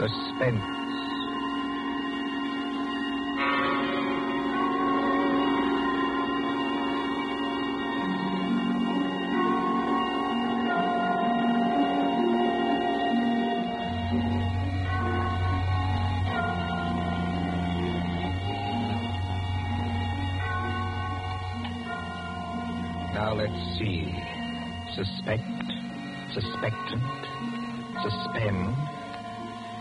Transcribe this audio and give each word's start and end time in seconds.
Suspense. 0.00 0.64
Now 23.12 23.34
let's 23.34 23.52
see. 23.78 24.10
Suspect, 24.94 25.42
suspectant, 26.32 27.02
suspend. 28.02 28.99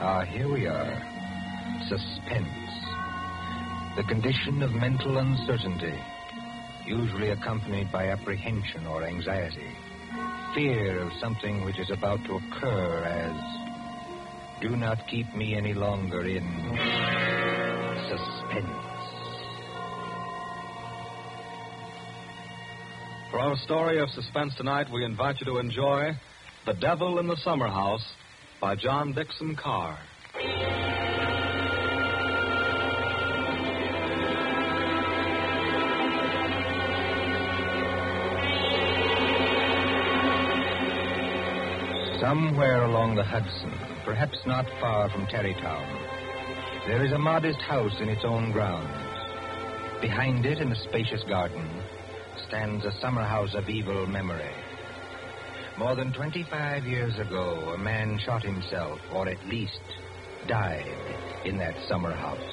Ah, 0.01 0.23
here 0.23 0.47
we 0.47 0.65
are. 0.65 0.95
Suspense. 1.89 2.47
The 3.97 4.03
condition 4.07 4.63
of 4.63 4.71
mental 4.71 5.17
uncertainty, 5.17 5.93
usually 6.85 7.31
accompanied 7.31 7.91
by 7.91 8.07
apprehension 8.07 8.87
or 8.87 9.03
anxiety. 9.03 9.67
Fear 10.55 10.99
of 10.99 11.11
something 11.19 11.65
which 11.65 11.77
is 11.79 11.91
about 11.91 12.23
to 12.27 12.35
occur 12.35 13.03
as 13.03 14.61
do 14.61 14.77
not 14.77 15.05
keep 15.09 15.27
me 15.35 15.55
any 15.55 15.73
longer 15.73 16.25
in 16.25 16.47
suspense. 18.07 18.69
For 23.31 23.39
our 23.39 23.57
story 23.65 23.99
of 23.99 24.07
suspense 24.11 24.55
tonight, 24.55 24.87
we 24.93 25.03
invite 25.03 25.41
you 25.41 25.45
to 25.47 25.57
enjoy 25.57 26.11
The 26.65 26.73
Devil 26.75 27.19
in 27.19 27.27
the 27.27 27.37
Summer 27.43 27.67
House 27.67 28.05
by 28.59 28.75
John 28.75 29.13
Dickson 29.13 29.55
Carr. 29.55 29.97
Somewhere 42.19 42.83
along 42.83 43.15
the 43.15 43.23
Hudson, 43.23 43.73
perhaps 44.03 44.37
not 44.45 44.65
far 44.81 45.09
from 45.09 45.25
Tarrytown, 45.27 45.87
there 46.85 47.05
is 47.05 47.13
a 47.13 47.17
modest 47.17 47.59
house 47.59 47.95
in 48.01 48.09
its 48.09 48.25
own 48.25 48.51
grounds. 48.51 50.01
Behind 50.01 50.45
it, 50.45 50.59
in 50.59 50.71
a 50.71 50.83
spacious 50.83 51.23
garden, 51.29 51.67
stands 52.47 52.83
a 52.83 52.91
summer 52.99 53.23
house 53.23 53.55
of 53.55 53.69
evil 53.69 54.05
memory. 54.05 54.51
More 55.79 55.95
than 55.95 56.11
25 56.11 56.83
years 56.83 57.17
ago, 57.19 57.71
a 57.73 57.77
man 57.77 58.19
shot 58.19 58.43
himself, 58.43 58.99
or 59.13 59.29
at 59.29 59.47
least 59.47 59.79
died, 60.45 60.97
in 61.45 61.57
that 61.57 61.75
summer 61.87 62.13
house. 62.13 62.51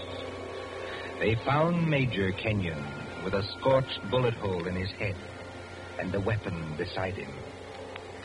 They 1.18 1.34
found 1.44 1.90
Major 1.90 2.30
Kenyon 2.40 2.84
with 3.24 3.34
a 3.34 3.42
scorched 3.58 3.98
bullet 4.12 4.34
hole 4.34 4.68
in 4.68 4.76
his 4.76 4.92
head 4.92 5.16
and 5.98 6.12
the 6.12 6.20
weapon 6.20 6.76
beside 6.78 7.16
him. 7.16 7.34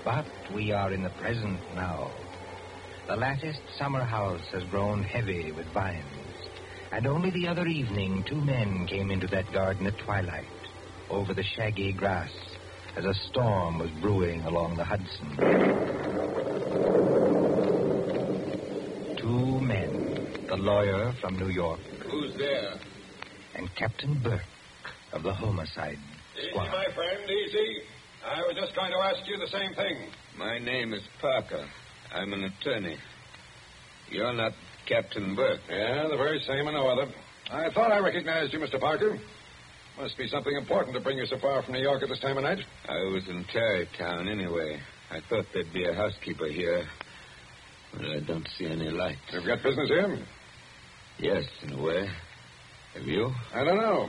But 0.05 0.27
we 0.53 0.71
are 0.71 0.93
in 0.93 1.01
the 1.01 1.09
present 1.09 1.59
now. 1.73 2.11
The 3.07 3.15
latticed 3.15 3.63
summer 3.79 4.03
house 4.03 4.45
has 4.53 4.63
grown 4.65 5.01
heavy 5.01 5.51
with 5.51 5.65
vines, 5.73 6.35
and 6.91 7.07
only 7.07 7.31
the 7.31 7.47
other 7.47 7.65
evening 7.65 8.23
two 8.29 8.39
men 8.39 8.85
came 8.85 9.09
into 9.09 9.25
that 9.29 9.51
garden 9.51 9.87
at 9.87 9.97
twilight, 9.97 10.45
over 11.09 11.33
the 11.33 11.43
shaggy 11.57 11.91
grass, 11.91 12.29
as 12.95 13.05
a 13.05 13.13
storm 13.29 13.79
was 13.79 13.89
brewing 14.01 14.41
along 14.41 14.75
the 14.77 14.83
Hudson. 14.83 15.37
Two 19.17 19.59
men, 19.61 20.27
the 20.47 20.57
lawyer 20.57 21.13
from 21.21 21.37
New 21.37 21.49
York 21.49 21.79
Who's 22.09 22.33
there? 22.37 22.73
and 23.55 23.69
Captain 23.75 24.19
Burke 24.23 24.41
of 25.13 25.23
the 25.23 25.33
homicide 25.33 25.97
squad. 26.49 26.63
Easy, 26.67 26.71
my 26.71 26.85
friend, 26.95 27.29
easy. 27.29 27.81
I 28.25 28.41
was 28.41 28.55
just 28.59 28.75
going 28.75 28.91
to 28.91 28.97
ask 28.99 29.19
you 29.27 29.37
the 29.37 29.47
same 29.47 29.73
thing. 29.75 30.09
My 30.37 30.59
name 30.59 30.93
is 30.93 31.01
Parker. 31.19 31.65
I'm 32.13 32.33
an 32.33 32.43
attorney. 32.45 32.97
You're 34.09 34.33
not 34.33 34.53
Captain 34.87 35.35
Burke. 35.35 35.61
Yeah, 35.69 36.07
the 36.09 36.17
very 36.17 36.39
same 36.45 36.67
and 36.67 36.73
no 36.75 36.87
other. 36.87 37.11
I 37.51 37.69
thought 37.73 37.91
I 37.91 37.99
recognized 37.99 38.53
you, 38.53 38.59
Mr. 38.59 38.79
Parker. 38.79 39.17
Must 39.97 40.17
be 40.17 40.27
something 40.27 40.55
important 40.55 40.95
to 40.95 41.01
bring 41.01 41.17
you 41.17 41.25
so 41.25 41.37
far 41.37 41.61
from 41.61 41.73
New 41.73 41.81
York 41.81 42.01
at 42.01 42.09
this 42.09 42.19
time 42.19 42.37
of 42.37 42.43
night. 42.43 42.59
I 42.87 42.97
was 43.13 43.27
in 43.27 43.45
Tarrytown 43.51 44.27
anyway. 44.27 44.79
I 45.11 45.19
thought 45.29 45.45
there'd 45.53 45.71
be 45.73 45.85
a 45.85 45.93
housekeeper 45.93 46.47
here. 46.47 46.85
But 47.93 48.05
I 48.05 48.19
don't 48.25 48.47
see 48.57 48.65
any 48.65 48.89
light. 48.89 49.17
You've 49.31 49.45
got 49.45 49.61
business 49.61 49.89
here? 49.89 50.17
Yes, 51.19 51.43
in 51.61 51.73
a 51.73 51.81
way. 51.81 52.07
Have 52.95 53.03
you? 53.03 53.31
I 53.53 53.63
don't 53.63 53.77
know. 53.77 54.07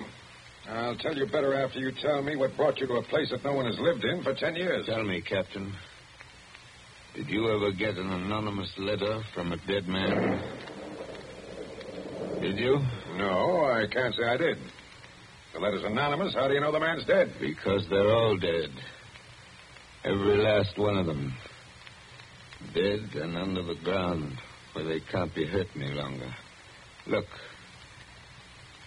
I'll 0.68 0.96
tell 0.96 1.14
you 1.16 1.26
better 1.26 1.54
after 1.54 1.80
you 1.80 1.90
tell 2.00 2.22
me 2.22 2.36
what 2.36 2.56
brought 2.56 2.78
you 2.78 2.86
to 2.86 2.94
a 2.94 3.02
place 3.02 3.30
that 3.30 3.44
no 3.44 3.52
one 3.52 3.66
has 3.66 3.78
lived 3.80 4.04
in 4.04 4.22
for 4.22 4.34
ten 4.34 4.54
years. 4.54 4.86
Tell 4.86 5.02
me, 5.02 5.20
Captain. 5.20 5.72
Did 7.14 7.28
you 7.28 7.50
ever 7.50 7.72
get 7.72 7.96
an 7.96 8.10
anonymous 8.10 8.72
letter 8.78 9.20
from 9.34 9.52
a 9.52 9.56
dead 9.66 9.86
man? 9.86 10.40
Did 12.40 12.56
you? 12.56 12.80
No, 13.16 13.64
I 13.64 13.86
can't 13.92 14.14
say 14.14 14.24
I 14.24 14.36
did. 14.36 14.58
The 15.52 15.60
letter's 15.60 15.84
anonymous. 15.84 16.34
How 16.34 16.48
do 16.48 16.54
you 16.54 16.60
know 16.60 16.72
the 16.72 16.80
man's 16.80 17.04
dead? 17.04 17.34
Because 17.38 17.86
they're 17.90 18.10
all 18.10 18.36
dead. 18.38 18.70
Every 20.04 20.38
last 20.38 20.78
one 20.78 20.96
of 20.96 21.06
them. 21.06 21.34
Dead 22.74 23.00
and 23.14 23.36
under 23.36 23.62
the 23.62 23.74
ground, 23.84 24.38
where 24.72 24.84
they 24.84 25.00
can't 25.10 25.34
be 25.34 25.46
hurt 25.46 25.66
any 25.76 25.92
longer. 25.92 26.34
Look. 27.06 27.26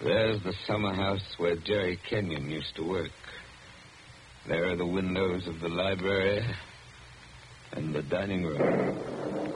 There's 0.01 0.41
the 0.43 0.53
summer 0.67 0.93
house 0.93 1.23
where 1.37 1.55
Jerry 1.55 1.99
Kenyon 2.09 2.49
used 2.49 2.75
to 2.75 2.83
work. 2.83 3.11
There 4.47 4.69
are 4.69 4.75
the 4.75 4.85
windows 4.85 5.47
of 5.47 5.59
the 5.61 5.69
library 5.69 6.45
and 7.73 7.95
the 7.95 8.01
dining 8.01 8.43
room. 8.43 8.97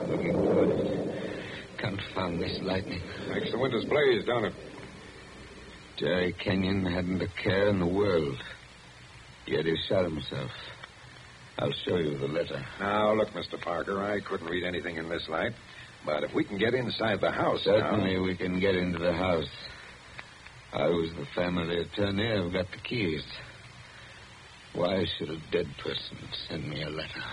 Looking 0.08 0.34
it. 0.34 1.78
Confound 1.78 2.40
this 2.40 2.58
lightning. 2.62 3.02
Makes 3.28 3.52
the 3.52 3.58
windows 3.58 3.84
blaze, 3.84 4.24
don't 4.26 4.44
it? 4.46 4.54
Jerry 6.00 6.32
Kenyon 6.42 6.86
hadn't 6.86 7.20
a 7.20 7.28
care 7.42 7.68
in 7.68 7.78
the 7.78 7.86
world. 7.86 8.36
Yet 9.46 9.66
he 9.66 9.76
shot 9.86 10.04
himself. 10.04 10.50
I'll 11.58 11.72
show 11.84 11.96
you 11.96 12.16
the 12.16 12.26
letter. 12.26 12.64
Now, 12.80 13.12
look, 13.12 13.28
Mr. 13.30 13.60
Parker, 13.60 14.02
I 14.02 14.20
couldn't 14.20 14.46
read 14.46 14.64
anything 14.64 14.96
in 14.96 15.10
this 15.10 15.28
light. 15.28 15.52
But 16.06 16.24
if 16.24 16.32
we 16.34 16.44
can 16.44 16.56
get 16.56 16.72
inside 16.72 17.20
the 17.20 17.30
house 17.30 17.66
now- 17.66 17.74
Certainly 17.80 18.18
we 18.20 18.34
can 18.34 18.58
get 18.58 18.74
into 18.74 18.98
the 18.98 19.12
house. 19.12 19.48
I 20.72 20.86
was 20.86 21.10
the 21.18 21.26
family 21.34 21.80
attorney. 21.80 22.32
I've 22.32 22.50
got 22.52 22.70
the 22.70 22.78
keys. 22.78 23.24
Why 24.72 25.04
should 25.18 25.28
a 25.28 25.38
dead 25.50 25.66
person 25.82 26.16
send 26.48 26.66
me 26.66 26.82
a 26.82 26.88
letter? 26.88 27.24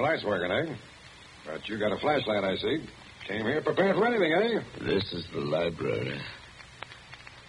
Lights 0.00 0.24
working, 0.24 0.50
eh? 0.50 0.76
But 1.46 1.68
you 1.68 1.78
got 1.78 1.92
a 1.92 1.98
flashlight, 1.98 2.44
I 2.44 2.56
see. 2.56 2.86
Came 3.26 3.44
here 3.46 3.62
prepared 3.62 3.96
for 3.96 4.06
anything, 4.06 4.32
eh? 4.32 4.60
This 4.84 5.12
is 5.12 5.26
the 5.32 5.40
library. 5.40 6.20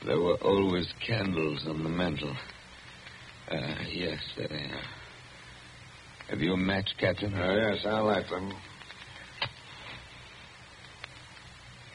There 0.06 0.20
were 0.20 0.36
always 0.42 0.92
candles 1.06 1.66
on 1.68 1.84
the 1.84 1.90
mantel. 1.90 2.36
Uh, 3.50 3.58
yes, 3.92 4.20
there 4.38 4.48
they 4.48 4.56
are. 4.56 4.82
Have 6.30 6.40
you 6.40 6.54
a 6.54 6.58
match, 6.58 6.90
Captain? 7.00 7.34
Oh, 7.36 7.56
yes, 7.56 7.86
I'll 7.86 8.06
light 8.06 8.30
them. 8.30 8.52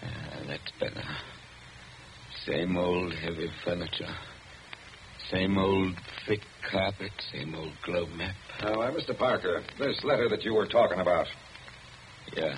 Ah, 0.02 0.40
that's 0.46 0.72
better. 0.78 1.02
Same 2.46 2.76
old 2.76 3.12
heavy 3.14 3.50
furniture. 3.64 4.14
Same 5.30 5.58
old 5.58 5.94
thick 6.26 6.40
carpet. 6.70 7.12
Same 7.32 7.54
old 7.54 7.72
globe 7.84 8.08
map. 8.16 8.34
Now, 8.62 8.80
uh, 8.80 8.90
Mr. 8.92 9.16
Parker, 9.16 9.62
this 9.78 10.02
letter 10.04 10.28
that 10.30 10.42
you 10.42 10.54
were 10.54 10.66
talking 10.66 11.00
about. 11.00 11.26
Yeah. 12.34 12.56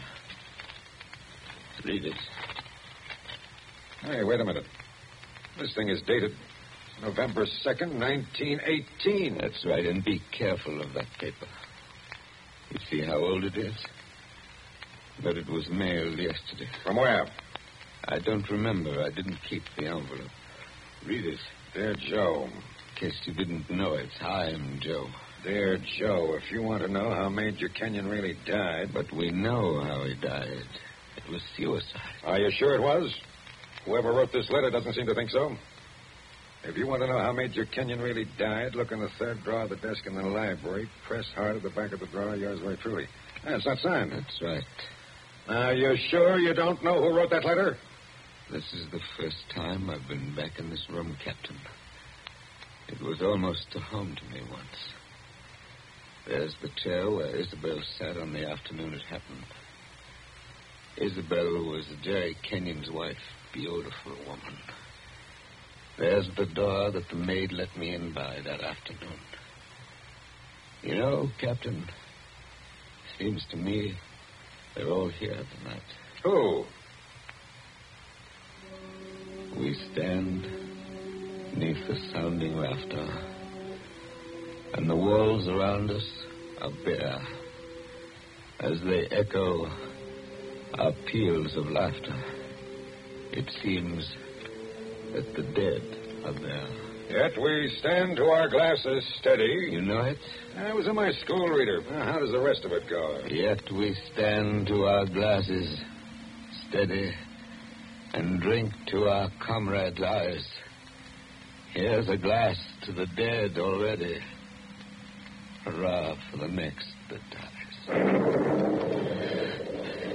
Read 1.85 2.05
it. 2.05 2.15
Hey, 4.03 4.23
wait 4.23 4.41
a 4.41 4.45
minute. 4.45 4.67
This 5.59 5.75
thing 5.75 5.89
is 5.89 6.01
dated 6.07 6.33
November 7.03 7.45
2nd, 7.45 7.99
1918. 7.99 9.39
That's 9.39 9.65
right, 9.65 9.87
and 9.87 10.05
be 10.05 10.21
careful 10.37 10.81
of 10.81 10.93
that 10.95 11.07
paper. 11.19 11.47
You 12.71 12.79
see 12.91 13.05
how 13.05 13.17
old 13.17 13.45
it 13.45 13.57
is? 13.57 13.75
But 15.23 15.37
it 15.37 15.49
was 15.49 15.69
mailed 15.71 16.19
yesterday. 16.19 16.71
From 16.85 16.97
where? 16.97 17.27
I 18.07 18.19
don't 18.21 18.49
remember. 18.49 19.03
I 19.03 19.11
didn't 19.11 19.39
keep 19.49 19.63
the 19.77 19.87
envelope. 19.87 20.31
Read 21.07 21.25
it. 21.27 21.39
Dear 21.75 21.95
Joe. 22.09 22.49
In 22.49 23.09
case 23.09 23.21
you 23.25 23.35
didn't 23.35 23.71
know 23.71 23.95
it, 23.95 24.09
I'm 24.21 24.81
Joe. 24.83 25.07
Dear 25.45 25.79
Joe, 25.99 26.35
if 26.35 26.51
you 26.51 26.63
want 26.63 26.83
to 26.83 26.89
know 26.89 27.11
how 27.11 27.29
Major 27.29 27.69
Kenyon 27.69 28.09
really 28.09 28.37
died. 28.45 28.89
But 28.93 29.07
we 29.17 29.31
know 29.31 29.81
how 29.81 30.03
he 30.05 30.15
died. 30.21 30.65
It 31.17 31.31
was 31.31 31.41
suicide. 31.57 31.85
Are 32.25 32.39
you 32.39 32.51
sure 32.59 32.75
it 32.75 32.83
was? 32.83 33.15
Whoever 33.87 34.13
wrote 34.13 34.33
this 34.33 34.51
letter 34.51 34.71
doesn't 34.71 34.95
seem 34.95 35.07
to 35.07 35.15
think 35.15 35.31
so. 35.31 35.55
If 36.65 36.77
you 36.77 36.89
want 36.89 37.03
to 37.03 37.07
know 37.07 37.19
how 37.19 37.33
Major 37.33 37.65
Kenyon 37.65 38.01
really 38.01 38.27
died, 38.37 38.75
look 38.75 38.91
in 38.91 38.99
the 38.99 39.09
third 39.19 39.43
drawer 39.45 39.63
of 39.63 39.71
the 39.71 39.77
desk 39.77 40.07
in 40.07 40.15
the 40.17 40.23
library. 40.23 40.91
Press 41.07 41.25
hard 41.37 41.57
at 41.57 41.63
the 41.63 41.71
back 41.71 41.93
of 41.93 42.01
the 42.01 42.07
drawer. 42.07 42.35
Yours 42.35 42.59
very 42.61 42.79
truly. 42.79 43.07
That's 43.45 43.65
not 43.65 43.79
signed. 43.79 44.13
That's 44.13 44.43
right. 44.43 44.65
Are 45.49 45.73
you 45.73 45.97
sure 46.11 46.37
you 46.39 46.53
don't 46.53 46.83
know 46.83 47.01
who 47.01 47.17
wrote 47.17 47.31
that 47.31 47.45
letter? 47.45 47.77
This 48.53 48.73
is 48.73 48.91
the 48.91 49.01
first 49.17 49.45
time 49.55 49.89
I've 49.89 50.09
been 50.09 50.35
back 50.35 50.59
in 50.59 50.71
this 50.71 50.85
room, 50.91 51.17
Captain. 51.25 51.57
It 52.89 53.01
was 53.01 53.23
almost 53.23 53.67
a 53.77 53.79
home 53.79 54.17
to 54.17 54.35
me 54.35 54.41
once. 54.51 54.93
There's 56.27 56.57
the 56.61 56.71
chair 56.83 57.09
where 57.09 57.37
Isabel 57.37 57.81
sat 57.97 58.17
on 58.17 58.33
the 58.33 58.51
afternoon 58.51 58.95
it 58.95 59.03
happened. 59.03 59.45
Isabel 60.97 61.65
was 61.71 61.87
Jerry 62.03 62.37
Kenyon's 62.43 62.91
wife. 62.91 63.23
Beautiful 63.55 64.17
woman. 64.27 64.59
There's 65.97 66.29
the 66.37 66.47
door 66.47 66.91
that 66.91 67.09
the 67.09 67.17
maid 67.17 67.53
let 67.53 67.77
me 67.77 67.95
in 67.95 68.13
by 68.13 68.41
that 68.45 68.63
afternoon. 68.63 69.21
You 70.83 70.97
know, 70.97 71.29
Captain, 71.41 71.85
seems 73.17 73.47
to 73.53 73.57
me 73.57 73.95
they're 74.75 74.89
all 74.89 75.09
here 75.09 75.41
tonight. 75.57 75.83
Who? 76.25 76.65
We 79.57 79.75
stand 79.93 80.43
neath 81.57 81.87
the 81.89 81.97
sounding 82.13 82.57
rafter, 82.57 83.09
and 84.75 84.89
the 84.89 84.97
walls 84.97 85.49
around 85.49 85.91
us 85.91 86.09
are 86.61 86.71
bare 86.85 87.27
as 88.61 88.81
they 88.83 89.07
echo 89.11 89.67
our 90.79 90.93
peals 91.11 91.57
of 91.57 91.67
laughter. 91.67 92.23
It 93.33 93.51
seems 93.63 94.09
that 95.15 95.35
the 95.35 95.43
dead 95.43 95.83
are 96.25 96.41
there. 96.41 96.69
Yet 97.11 97.41
we 97.43 97.75
stand 97.81 98.17
to 98.17 98.25
our 98.27 98.49
glasses 98.49 99.05
steady. 99.21 99.69
You 99.73 99.81
know 99.83 100.03
it? 100.03 100.19
I 100.57 100.73
was 100.73 100.87
in 100.87 100.95
my 100.95 101.11
school 101.25 101.49
reader. 101.49 101.83
How 101.83 102.21
does 102.21 102.31
the 102.31 102.41
rest 102.41 102.65
of 102.65 102.73
it 102.73 102.89
go? 102.89 103.23
Yet 103.29 103.63
we 103.73 103.97
stand 104.13 104.69
to 104.69 104.85
our 104.85 105.07
glasses 105.07 105.81
steady 106.69 107.13
and 108.15 108.41
drink 108.41 108.73
to 108.89 109.09
our 109.09 109.31
comrades' 109.45 109.99
lives. 109.99 110.47
Here's 111.73 112.09
a 112.09 112.17
glass 112.17 112.57
to 112.85 112.93
the 112.93 113.07
dead 113.17 113.59
already. 113.59 114.21
Hurrah 115.65 116.17
for 116.31 116.39
the 116.39 116.49
next 116.49 116.87
that 117.11 117.21
dies. 117.31 117.77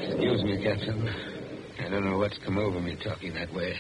Excuse 0.01 0.44
me, 0.44 0.63
Captain. 0.63 1.07
I 1.80 1.89
don't 1.89 2.03
know 2.06 2.18
what's 2.18 2.38
come 2.39 2.57
over 2.57 2.80
me 2.80 2.97
talking 3.03 3.33
that 3.36 3.53
way. 3.53 3.75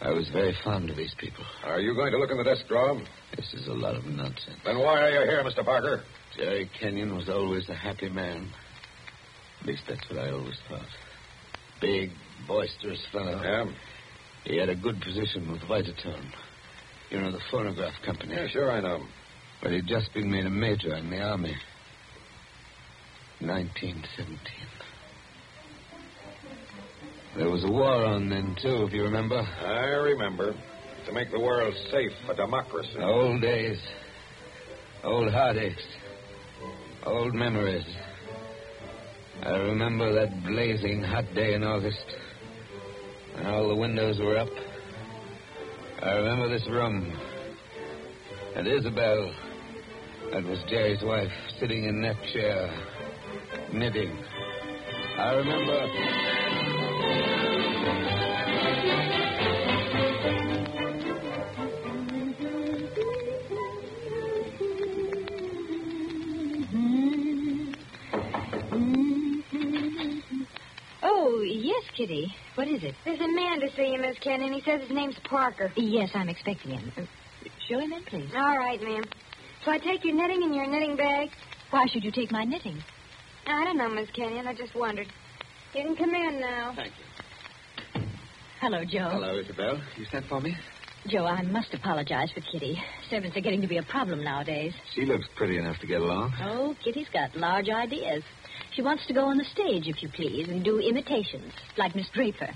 I 0.00 0.10
was 0.12 0.30
very 0.30 0.54
fond 0.64 0.88
of 0.88 0.96
these 0.96 1.14
people. 1.18 1.44
Are 1.64 1.80
you 1.80 1.94
going 1.94 2.10
to 2.12 2.18
look 2.18 2.30
in 2.30 2.38
the 2.38 2.44
desk 2.44 2.66
drawer? 2.68 2.98
This 3.36 3.52
is 3.52 3.66
a 3.66 3.72
lot 3.72 3.96
of 3.96 4.04
nonsense. 4.06 4.56
Then 4.64 4.78
why 4.78 5.02
are 5.02 5.10
you 5.10 5.28
here, 5.28 5.44
Mr. 5.44 5.62
Parker? 5.62 6.02
Jerry 6.36 6.70
Kenyon 6.78 7.14
was 7.16 7.28
always 7.28 7.68
a 7.68 7.74
happy 7.74 8.08
man. 8.08 8.48
At 9.60 9.66
least 9.66 9.82
that's 9.86 10.08
what 10.08 10.18
I 10.20 10.30
always 10.30 10.58
thought. 10.70 10.86
Big, 11.82 12.10
boisterous 12.46 13.04
fellow. 13.12 13.40
Yeah? 13.42 13.64
He 14.44 14.56
had 14.56 14.68
a 14.68 14.76
good 14.76 15.00
position 15.00 15.50
with 15.50 15.60
Vitaton. 15.62 16.24
You 17.10 17.20
know, 17.20 17.32
the 17.32 17.40
phonograph 17.50 17.94
company. 18.04 18.34
Yeah, 18.34 18.48
sure, 18.48 18.70
I 18.70 18.80
know. 18.80 19.00
But 19.62 19.72
he'd 19.72 19.86
just 19.86 20.12
been 20.14 20.30
made 20.30 20.46
a 20.46 20.50
major 20.50 20.94
in 20.94 21.10
the 21.10 21.20
Army. 21.20 21.54
1917. 23.40 24.38
There 27.36 27.48
was 27.50 27.64
a 27.64 27.70
war 27.70 28.04
on 28.04 28.28
then, 28.28 28.56
too, 28.60 28.84
if 28.84 28.92
you 28.92 29.02
remember. 29.02 29.36
I 29.38 29.86
remember. 30.02 30.54
To 31.06 31.12
make 31.12 31.30
the 31.30 31.40
world 31.40 31.74
safe 31.90 32.12
for 32.26 32.34
democracy. 32.34 32.98
Old 33.00 33.40
days. 33.40 33.78
Old 35.02 35.32
heartaches. 35.32 35.82
Old 37.06 37.34
memories. 37.34 37.86
I 39.42 39.52
remember 39.52 40.12
that 40.12 40.44
blazing 40.44 41.02
hot 41.02 41.24
day 41.34 41.54
in 41.54 41.64
August. 41.64 42.04
All 43.46 43.68
the 43.68 43.74
windows 43.74 44.18
were 44.18 44.36
up. 44.36 44.48
I 46.02 46.12
remember 46.12 46.48
this 46.48 46.66
room. 46.68 47.12
And 48.56 48.66
Isabel, 48.66 49.32
that 50.32 50.44
was 50.44 50.58
Jerry's 50.68 51.02
wife, 51.02 51.32
sitting 51.58 51.84
in 51.84 52.02
that 52.02 52.16
chair, 52.32 52.70
knitting. 53.72 54.16
I 55.18 55.32
remember. 55.34 56.39
Kitty. 72.00 72.34
What 72.54 72.66
is 72.66 72.82
it? 72.82 72.94
There's 73.04 73.20
a 73.20 73.28
man 73.28 73.60
to 73.60 73.68
see 73.76 73.92
you, 73.92 74.00
Miss 74.00 74.18
Kenyon. 74.20 74.54
He 74.54 74.62
says 74.62 74.80
his 74.80 74.90
name's 74.90 75.16
Parker. 75.22 75.70
Yes, 75.76 76.08
I'm 76.14 76.30
expecting 76.30 76.70
him. 76.70 76.90
Uh, 76.96 77.02
show 77.68 77.78
him 77.78 77.92
in, 77.92 78.02
please. 78.04 78.30
All 78.34 78.56
right, 78.56 78.80
ma'am. 78.80 79.04
So 79.66 79.70
I 79.70 79.76
take 79.76 80.02
your 80.02 80.14
knitting 80.14 80.42
in 80.42 80.54
your 80.54 80.66
knitting 80.66 80.96
bag? 80.96 81.28
Why 81.68 81.84
should 81.92 82.02
you 82.02 82.10
take 82.10 82.32
my 82.32 82.44
knitting? 82.44 82.82
I 83.46 83.64
don't 83.64 83.76
know, 83.76 83.90
Miss 83.90 84.08
Kenyon. 84.12 84.46
I 84.46 84.54
just 84.54 84.74
wondered. 84.74 85.08
You 85.74 85.82
can 85.82 85.94
come 85.94 86.14
in 86.14 86.40
now. 86.40 86.72
Thank 86.74 86.94
you. 86.96 88.02
Hello, 88.62 88.82
Joe. 88.82 89.10
Hello, 89.10 89.38
Isabel. 89.38 89.78
You 89.98 90.06
sent 90.06 90.24
for 90.24 90.40
me? 90.40 90.56
Joe, 91.06 91.26
I 91.26 91.42
must 91.42 91.74
apologize 91.74 92.30
for 92.32 92.40
Kitty. 92.40 92.80
Servants 93.10 93.36
are 93.36 93.42
getting 93.42 93.60
to 93.60 93.68
be 93.68 93.76
a 93.76 93.82
problem 93.82 94.24
nowadays. 94.24 94.72
She 94.94 95.04
looks 95.04 95.26
pretty 95.36 95.58
enough 95.58 95.78
to 95.80 95.86
get 95.86 96.00
along. 96.00 96.32
Oh, 96.42 96.74
Kitty's 96.82 97.08
got 97.12 97.36
large 97.36 97.68
ideas. 97.68 98.22
She 98.74 98.82
wants 98.82 99.06
to 99.06 99.14
go 99.14 99.24
on 99.24 99.36
the 99.36 99.44
stage, 99.44 99.88
if 99.88 100.02
you 100.02 100.08
please, 100.08 100.48
and 100.48 100.64
do 100.64 100.78
imitations, 100.78 101.52
like 101.76 101.94
Miss 101.94 102.08
Draper. 102.12 102.50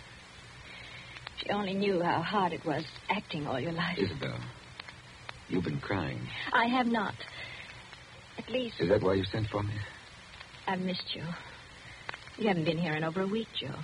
She 1.39 1.51
only 1.51 1.75
knew 1.75 2.01
how 2.01 2.23
hard 2.23 2.53
it 2.53 2.65
was 2.65 2.85
acting 3.11 3.47
all 3.47 3.59
your 3.59 3.73
life. 3.73 3.99
Isabel, 3.99 4.39
you've 5.49 5.65
been 5.65 5.81
crying. 5.81 6.21
I 6.53 6.67
have 6.67 6.87
not. 6.87 7.15
At 8.39 8.49
least, 8.49 8.77
Is 8.81 8.89
that 8.89 9.03
why 9.03 9.15
you 9.15 9.25
sent 9.25 9.49
for 9.49 9.63
me? 9.63 9.75
I've 10.67 10.81
missed 10.81 11.15
you. 11.15 11.23
You 12.39 12.49
haven't 12.49 12.65
been 12.65 12.79
here 12.79 12.95
in 12.95 13.05
over 13.05 13.23
a 13.23 13.27
week, 13.27 13.49
Joe. 13.61 13.75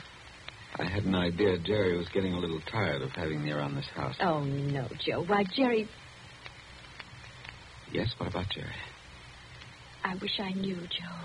I 0.78 0.84
had 0.84 1.04
an 1.04 1.14
idea 1.14 1.58
Jerry 1.58 1.96
was 1.96 2.08
getting 2.08 2.32
a 2.32 2.38
little 2.38 2.60
tired 2.70 3.02
of 3.02 3.10
having 3.10 3.42
me 3.42 3.50
around 3.50 3.74
this 3.74 3.88
house. 3.94 4.16
Oh, 4.20 4.44
no, 4.44 4.88
Joe. 5.04 5.24
Why, 5.24 5.44
Jerry, 5.54 5.88
Yes, 7.92 8.14
what 8.18 8.28
about 8.28 8.48
Jerry? 8.50 8.70
I 10.04 10.14
wish 10.14 10.38
I 10.38 10.52
knew, 10.52 10.76
Joe. 10.76 11.16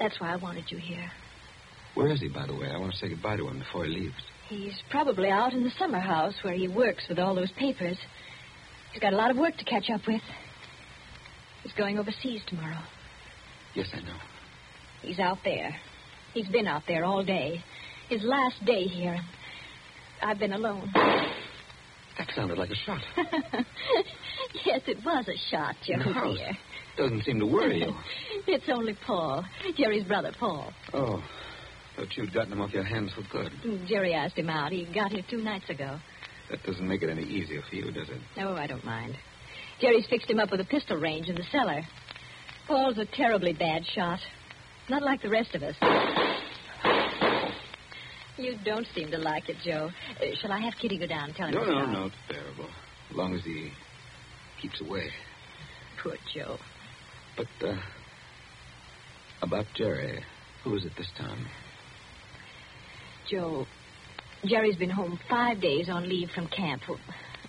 That's 0.00 0.18
why 0.20 0.32
I 0.32 0.36
wanted 0.36 0.64
you 0.70 0.78
here. 0.78 1.10
Where 1.94 2.08
is 2.08 2.20
he, 2.20 2.28
by 2.28 2.46
the 2.46 2.54
way? 2.54 2.68
I 2.70 2.78
want 2.78 2.92
to 2.92 2.98
say 2.98 3.08
goodbye 3.08 3.36
to 3.36 3.46
him 3.46 3.58
before 3.60 3.84
he 3.84 3.90
leaves. 3.90 4.14
He's 4.48 4.74
probably 4.90 5.28
out 5.28 5.52
in 5.52 5.62
the 5.62 5.70
summer 5.78 6.00
house 6.00 6.34
where 6.42 6.54
he 6.54 6.66
works 6.68 7.04
with 7.08 7.18
all 7.18 7.34
those 7.34 7.52
papers. 7.52 7.96
He's 8.92 9.00
got 9.00 9.12
a 9.12 9.16
lot 9.16 9.30
of 9.30 9.36
work 9.36 9.56
to 9.58 9.64
catch 9.64 9.90
up 9.90 10.00
with. 10.08 10.22
He's 11.62 11.72
going 11.74 11.98
overseas 11.98 12.40
tomorrow. 12.48 12.78
Yes, 13.74 13.88
I 13.92 14.00
know. 14.00 14.16
He's 15.02 15.18
out 15.18 15.38
there. 15.44 15.76
He's 16.34 16.48
been 16.48 16.66
out 16.66 16.82
there 16.88 17.04
all 17.04 17.22
day. 17.24 17.62
His 18.08 18.22
last 18.24 18.64
day 18.64 18.84
here. 18.84 19.18
I've 20.22 20.38
been 20.38 20.52
alone. 20.52 20.90
That 20.94 22.28
sounded 22.34 22.58
like 22.58 22.70
a 22.70 22.74
shot. 22.74 23.00
yes, 24.66 24.80
it 24.86 24.98
was 25.04 25.26
a 25.28 25.36
shot, 25.50 25.74
Joe, 25.86 25.94
In 25.94 25.98
the 26.00 26.12
house. 26.12 26.36
dear. 26.36 26.52
Doesn't 26.96 27.24
seem 27.24 27.38
to 27.40 27.46
worry 27.46 27.80
you. 27.80 27.92
It's 28.46 28.64
only 28.68 28.96
Paul, 29.06 29.44
Jerry's 29.76 30.04
brother, 30.04 30.32
Paul. 30.38 30.72
Oh, 30.94 31.22
thought 31.94 32.16
you'd 32.16 32.32
gotten 32.32 32.52
him 32.52 32.60
off 32.60 32.72
your 32.72 32.82
hands 32.82 33.12
for 33.12 33.22
good. 33.30 33.52
Jerry 33.86 34.12
asked 34.14 34.36
him 34.36 34.48
out. 34.48 34.72
He 34.72 34.86
got 34.92 35.12
here 35.12 35.22
two 35.30 35.42
nights 35.42 35.68
ago. 35.68 35.98
That 36.50 36.62
doesn't 36.64 36.86
make 36.88 37.02
it 37.02 37.10
any 37.10 37.22
easier 37.22 37.62
for 37.68 37.76
you, 37.76 37.92
does 37.92 38.08
it? 38.08 38.18
Oh, 38.38 38.54
I 38.54 38.66
don't 38.66 38.84
mind. 38.84 39.14
Jerry's 39.80 40.06
fixed 40.08 40.28
him 40.28 40.40
up 40.40 40.50
with 40.50 40.60
a 40.60 40.64
pistol 40.64 40.96
range 40.96 41.28
in 41.28 41.36
the 41.36 41.44
cellar. 41.52 41.82
Paul's 42.66 42.98
a 42.98 43.04
terribly 43.04 43.52
bad 43.52 43.82
shot. 43.94 44.18
Not 44.88 45.02
like 45.02 45.22
the 45.22 45.28
rest 45.30 45.54
of 45.54 45.62
us. 45.62 45.76
You 48.36 48.56
don't 48.64 48.86
seem 48.94 49.10
to 49.10 49.18
like 49.18 49.48
it, 49.48 49.56
Joe. 49.62 49.90
Uh, 50.20 50.24
shall 50.40 50.50
I 50.50 50.58
have 50.60 50.74
Kitty 50.80 50.98
go 50.98 51.06
down 51.06 51.24
and 51.28 51.34
tell 51.36 51.48
him 51.48 51.54
No, 51.54 51.64
no, 51.64 51.86
no. 51.86 52.06
It's 52.06 52.14
bearable. 52.28 52.68
As 53.10 53.16
long 53.16 53.34
as 53.34 53.44
he 53.44 53.70
keeps 54.60 54.80
away. 54.80 55.10
Poor 56.02 56.14
Joe. 56.34 56.56
But, 57.36 57.66
uh, 57.66 57.76
about 59.42 59.66
Jerry, 59.74 60.22
who 60.64 60.76
is 60.76 60.84
it 60.84 60.92
this 60.96 61.10
time? 61.16 61.46
Joe, 63.30 63.66
Jerry's 64.44 64.76
been 64.76 64.90
home 64.90 65.18
five 65.28 65.60
days 65.60 65.88
on 65.88 66.08
leave 66.08 66.30
from 66.34 66.48
camp. 66.48 66.82
Well, 66.88 66.98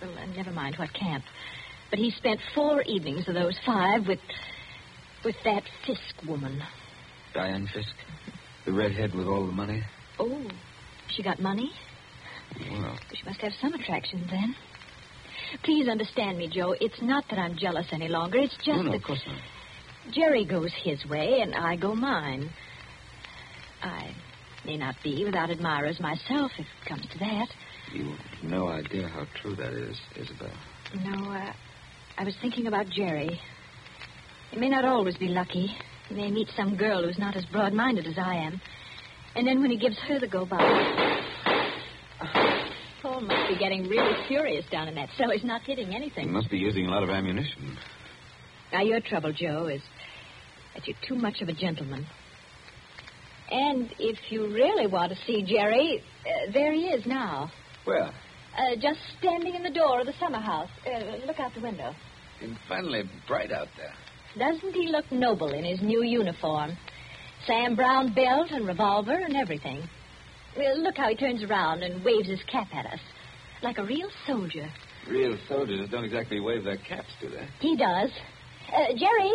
uh, 0.03 0.25
never 0.35 0.51
mind 0.51 0.75
what 0.77 0.93
camp. 0.93 1.23
But 1.89 1.99
he 1.99 2.11
spent 2.11 2.39
four 2.55 2.81
evenings 2.83 3.27
of 3.27 3.33
those 3.33 3.57
five 3.65 4.07
with. 4.07 4.19
with 5.25 5.35
that 5.43 5.63
Fisk 5.85 6.25
woman. 6.27 6.61
Diane 7.33 7.67
Fisk? 7.73 7.93
The 8.65 8.71
redhead 8.73 9.13
with 9.13 9.27
all 9.27 9.45
the 9.45 9.51
money? 9.51 9.83
Oh, 10.19 10.49
she 11.09 11.23
got 11.23 11.39
money? 11.39 11.71
Well, 12.71 12.97
She 13.13 13.23
must 13.25 13.39
have 13.41 13.53
some 13.61 13.73
attraction 13.73 14.25
then. 14.29 14.55
Please 15.63 15.87
understand 15.87 16.37
me, 16.37 16.47
Joe. 16.49 16.75
It's 16.79 17.01
not 17.01 17.25
that 17.29 17.39
I'm 17.39 17.57
jealous 17.57 17.87
any 17.91 18.07
longer. 18.07 18.37
It's 18.39 18.55
just 18.57 18.67
no, 18.67 18.81
no, 18.83 18.91
that 18.91 18.97
of 18.97 19.03
course 19.03 19.21
not. 19.25 19.37
Jerry 20.11 20.45
goes 20.45 20.71
his 20.83 21.05
way 21.05 21.41
and 21.41 21.53
I 21.55 21.75
go 21.75 21.93
mine. 21.95 22.49
I 23.81 24.13
may 24.65 24.77
not 24.77 24.95
be 25.03 25.23
without 25.23 25.49
admirers 25.49 25.99
myself, 25.99 26.51
if 26.57 26.65
it 26.65 26.89
comes 26.89 27.05
to 27.13 27.19
that. 27.19 27.47
You've 27.93 28.19
no 28.43 28.67
idea 28.67 29.07
how 29.07 29.25
true 29.41 29.55
that 29.55 29.73
is, 29.73 29.97
Isabel. 30.15 30.51
No, 31.03 31.31
uh, 31.31 31.53
I 32.17 32.23
was 32.23 32.35
thinking 32.41 32.67
about 32.67 32.89
Jerry. 32.89 33.39
He 34.51 34.59
may 34.59 34.69
not 34.69 34.85
always 34.85 35.17
be 35.17 35.27
lucky. 35.27 35.75
He 36.09 36.15
may 36.15 36.29
meet 36.29 36.49
some 36.55 36.75
girl 36.75 37.03
who's 37.03 37.19
not 37.19 37.35
as 37.35 37.45
broad-minded 37.45 38.05
as 38.05 38.17
I 38.17 38.35
am. 38.35 38.61
And 39.35 39.47
then 39.47 39.61
when 39.61 39.71
he 39.71 39.77
gives 39.77 39.97
her 39.99 40.19
the 40.19 40.27
go-by... 40.27 40.57
Paul 43.01 43.21
must 43.21 43.49
be 43.49 43.57
getting 43.57 43.89
really 43.89 44.13
furious 44.27 44.63
down 44.69 44.87
in 44.87 44.93
that 44.93 45.09
cell. 45.17 45.31
He's 45.31 45.43
not 45.43 45.61
hitting 45.63 45.95
anything. 45.95 46.25
He 46.25 46.29
must 46.29 46.51
be 46.51 46.59
using 46.59 46.85
a 46.85 46.91
lot 46.91 47.01
of 47.01 47.09
ammunition. 47.09 47.75
Now, 48.71 48.81
your 48.81 49.01
trouble, 49.01 49.33
Joe, 49.33 49.67
is 49.67 49.81
that 50.73 50.87
you're 50.87 50.97
too 51.07 51.15
much 51.15 51.41
of 51.41 51.49
a 51.49 51.53
gentleman. 51.53 52.05
And 53.51 53.93
if 53.99 54.17
you 54.29 54.47
really 54.53 54.87
want 54.87 55.11
to 55.11 55.17
see 55.27 55.43
Jerry, 55.43 56.01
uh, 56.25 56.51
there 56.53 56.71
he 56.71 56.87
is 56.87 57.05
now. 57.05 57.51
Where? 57.83 58.11
Uh, 58.57 58.75
just 58.81 58.99
standing 59.19 59.55
in 59.55 59.63
the 59.63 59.69
door 59.69 59.99
of 59.99 60.05
the 60.05 60.13
summer 60.19 60.39
house. 60.39 60.69
Uh, 60.85 61.25
look 61.25 61.39
out 61.39 61.53
the 61.53 61.61
window. 61.61 61.93
It's 62.39 62.59
finally 62.69 63.03
bright 63.27 63.51
out 63.51 63.67
there. 63.77 63.93
Doesn't 64.37 64.73
he 64.73 64.87
look 64.87 65.11
noble 65.11 65.51
in 65.51 65.65
his 65.65 65.81
new 65.81 66.03
uniform? 66.03 66.77
Sam 67.45 67.75
Browne 67.75 68.13
belt 68.13 68.51
and 68.51 68.65
revolver 68.65 69.13
and 69.13 69.35
everything. 69.35 69.83
Well, 70.57 70.81
look 70.81 70.95
how 70.97 71.09
he 71.09 71.15
turns 71.15 71.43
around 71.43 71.83
and 71.83 72.03
waves 72.03 72.29
his 72.29 72.41
cap 72.43 72.67
at 72.73 72.85
us. 72.85 72.99
Like 73.61 73.77
a 73.77 73.83
real 73.83 74.09
soldier. 74.25 74.69
Real 75.09 75.37
soldiers 75.49 75.89
don't 75.89 76.05
exactly 76.05 76.39
wave 76.39 76.63
their 76.63 76.77
caps, 76.77 77.09
do 77.19 77.29
they? 77.29 77.47
He 77.59 77.75
does. 77.75 78.09
Uh, 78.69 78.93
Jerry? 78.97 79.33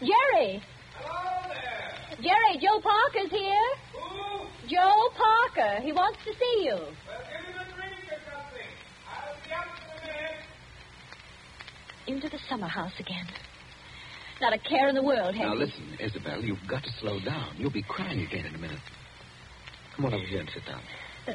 Jerry? 0.00 0.62
Hello 0.96 1.48
there. 1.48 2.16
Jerry, 2.22 2.58
Joe 2.60 2.80
Parker's 2.80 3.30
here. 3.30 3.68
Who? 3.92 4.46
Joe 4.68 5.10
Parker. 5.16 5.82
He 5.82 5.92
wants 5.92 6.18
to 6.24 6.32
see 6.32 6.64
you. 6.64 6.74
Well, 6.74 6.84
give 6.84 7.44
him 7.44 7.60
a 7.60 7.64
drink 7.74 7.94
or 8.10 8.20
something. 8.24 8.70
I'll 9.10 9.36
be 9.44 9.52
up 9.52 9.66
in 9.66 10.08
a 10.08 10.16
minute. 10.16 10.40
Into 12.06 12.28
the 12.28 12.38
summer 12.48 12.68
house 12.68 12.92
again. 12.98 13.26
Not 14.40 14.52
a 14.52 14.58
care 14.58 14.88
in 14.88 14.94
the 14.94 15.02
world, 15.02 15.34
Now, 15.36 15.50
Henry. 15.50 15.66
listen, 15.66 15.96
Isabel, 16.00 16.42
you've 16.42 16.58
got 16.68 16.82
to 16.84 16.90
slow 17.00 17.20
down. 17.20 17.54
You'll 17.56 17.70
be 17.70 17.84
crying 17.86 18.20
again 18.20 18.46
in 18.46 18.54
a 18.54 18.58
minute. 18.58 18.80
Come 19.96 20.06
on 20.06 20.14
over 20.14 20.24
here 20.24 20.40
and 20.40 20.50
sit 20.52 20.64
down. 20.66 20.82
Uh, 21.28 21.34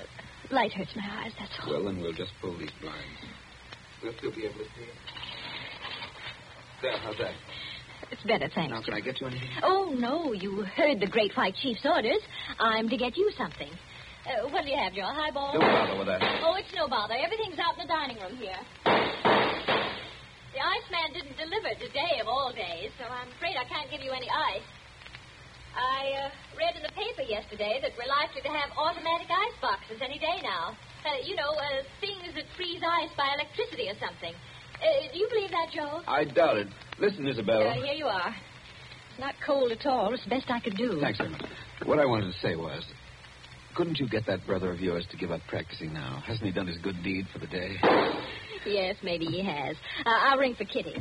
light 0.52 0.74
hurts 0.74 0.92
my 0.96 1.24
eyes, 1.24 1.32
that's 1.40 1.52
all. 1.64 1.72
Well, 1.74 1.86
then 1.86 2.02
we'll 2.02 2.14
just 2.14 2.32
pull 2.42 2.58
these 2.58 2.72
blinds. 2.82 3.20
We'll 4.04 4.14
still 4.18 4.32
be 4.36 4.46
able 4.46 4.60
to 4.60 4.66
see 4.76 4.84
it. 4.84 4.96
There, 6.82 6.98
how's 7.04 7.18
that? 7.18 7.36
It's 8.12 8.24
better, 8.24 8.50
thanks. 8.54 8.72
Now, 8.72 8.82
can 8.82 8.94
I 8.94 9.02
get 9.02 9.20
you 9.22 9.28
anything? 9.28 9.50
Oh, 9.62 9.94
no, 9.94 10.34
you 10.34 10.64
heard 10.64 11.00
the 11.00 11.08
Great 11.08 11.36
White 11.36 11.56
Chief's 11.56 11.86
orders. 11.86 12.22
I'm 12.60 12.90
to 12.90 12.98
get 12.98 13.18
you 13.18 13.30
something. 13.38 13.70
Uh, 14.26 14.48
what 14.50 14.64
do 14.64 14.70
you 14.72 14.78
have, 14.78 14.94
Joe? 14.94 15.08
Highball? 15.12 15.54
Don't 15.54 15.62
bother 15.62 15.98
with 15.98 16.08
that. 16.08 16.22
Oh, 16.42 16.56
it's 16.56 16.74
no 16.74 16.88
bother. 16.88 17.16
Everything's 17.16 17.60
out 17.60 17.78
in 17.78 17.86
the 17.86 17.92
dining 17.92 18.18
room 18.18 18.36
here. 18.38 18.58
The 18.84 20.62
Iceman 20.64 21.14
didn't 21.14 21.38
deliver 21.38 21.76
today 21.78 22.20
of 22.20 22.28
all 22.28 22.52
days, 22.52 22.92
so 22.98 23.06
I'm 23.06 23.30
afraid 23.38 23.56
I 23.60 23.68
can't 23.70 23.92
give 23.92 24.02
you 24.02 24.12
any 24.12 24.28
ice. 24.28 24.66
I 25.78 26.26
uh, 26.26 26.30
read 26.58 26.76
in 26.76 26.84
the 26.84 26.92
paper 26.98 27.22
yesterday 27.22 27.78
that 27.86 27.94
we're 27.94 28.10
likely 28.10 28.42
to 28.42 28.50
have 28.50 28.74
automatic 28.76 29.30
ice 29.30 29.58
boxes 29.62 30.02
any 30.02 30.18
day 30.18 30.42
now. 30.42 30.74
Uh, 31.06 31.22
you 31.24 31.36
know, 31.38 31.54
uh, 31.56 31.86
things 32.02 32.34
that 32.36 32.50
freeze 32.58 32.82
ice 32.82 33.14
by 33.16 33.30
electricity 33.38 33.88
or 33.88 33.96
something. 34.02 34.34
Uh, 34.82 35.14
do 35.14 35.20
you 35.20 35.28
believe 35.30 35.50
that, 35.52 35.68
Joe? 35.74 36.02
I 36.08 36.24
doubt 36.24 36.58
it. 36.58 36.68
Listen, 37.00 37.28
Isabel. 37.28 37.68
Uh, 37.68 37.74
here 37.74 37.94
you 37.94 38.06
are. 38.06 38.36
It's 39.12 39.20
not 39.20 39.36
cold 39.46 39.72
at 39.72 39.86
all. 39.86 40.14
It's 40.14 40.24
the 40.24 40.30
best 40.30 40.50
I 40.50 40.60
could 40.60 40.78
do. 40.78 41.00
Thanks 41.02 41.18
very 41.18 41.32
much. 41.32 41.46
What 41.86 42.00
I 42.00 42.06
wanted 42.06 42.32
to 42.34 42.40
say 42.40 42.56
was, 42.56 42.84
couldn't 43.76 44.00
you 44.00 44.08
get 44.08 44.26
that 44.28 44.46
brother 44.46 44.72
of 44.72 44.80
yours 44.80 45.06
to 45.12 45.18
give 45.18 45.32
up 45.32 45.42
practicing 45.48 45.94
now? 45.94 46.22
Hasn't 46.26 46.46
he 46.46 46.52
done 46.52 46.68
his 46.68 46.78
good 46.78 47.02
deed 47.04 47.26
for 47.32 47.40
the 47.40 47.48
day? 47.48 47.76
Yes, 48.66 48.96
maybe 49.04 49.26
he 49.26 49.44
has. 49.44 49.76
Uh, 50.06 50.10
I'll 50.10 50.38
ring 50.38 50.56
for 50.56 50.66
Kitty. 50.66 50.94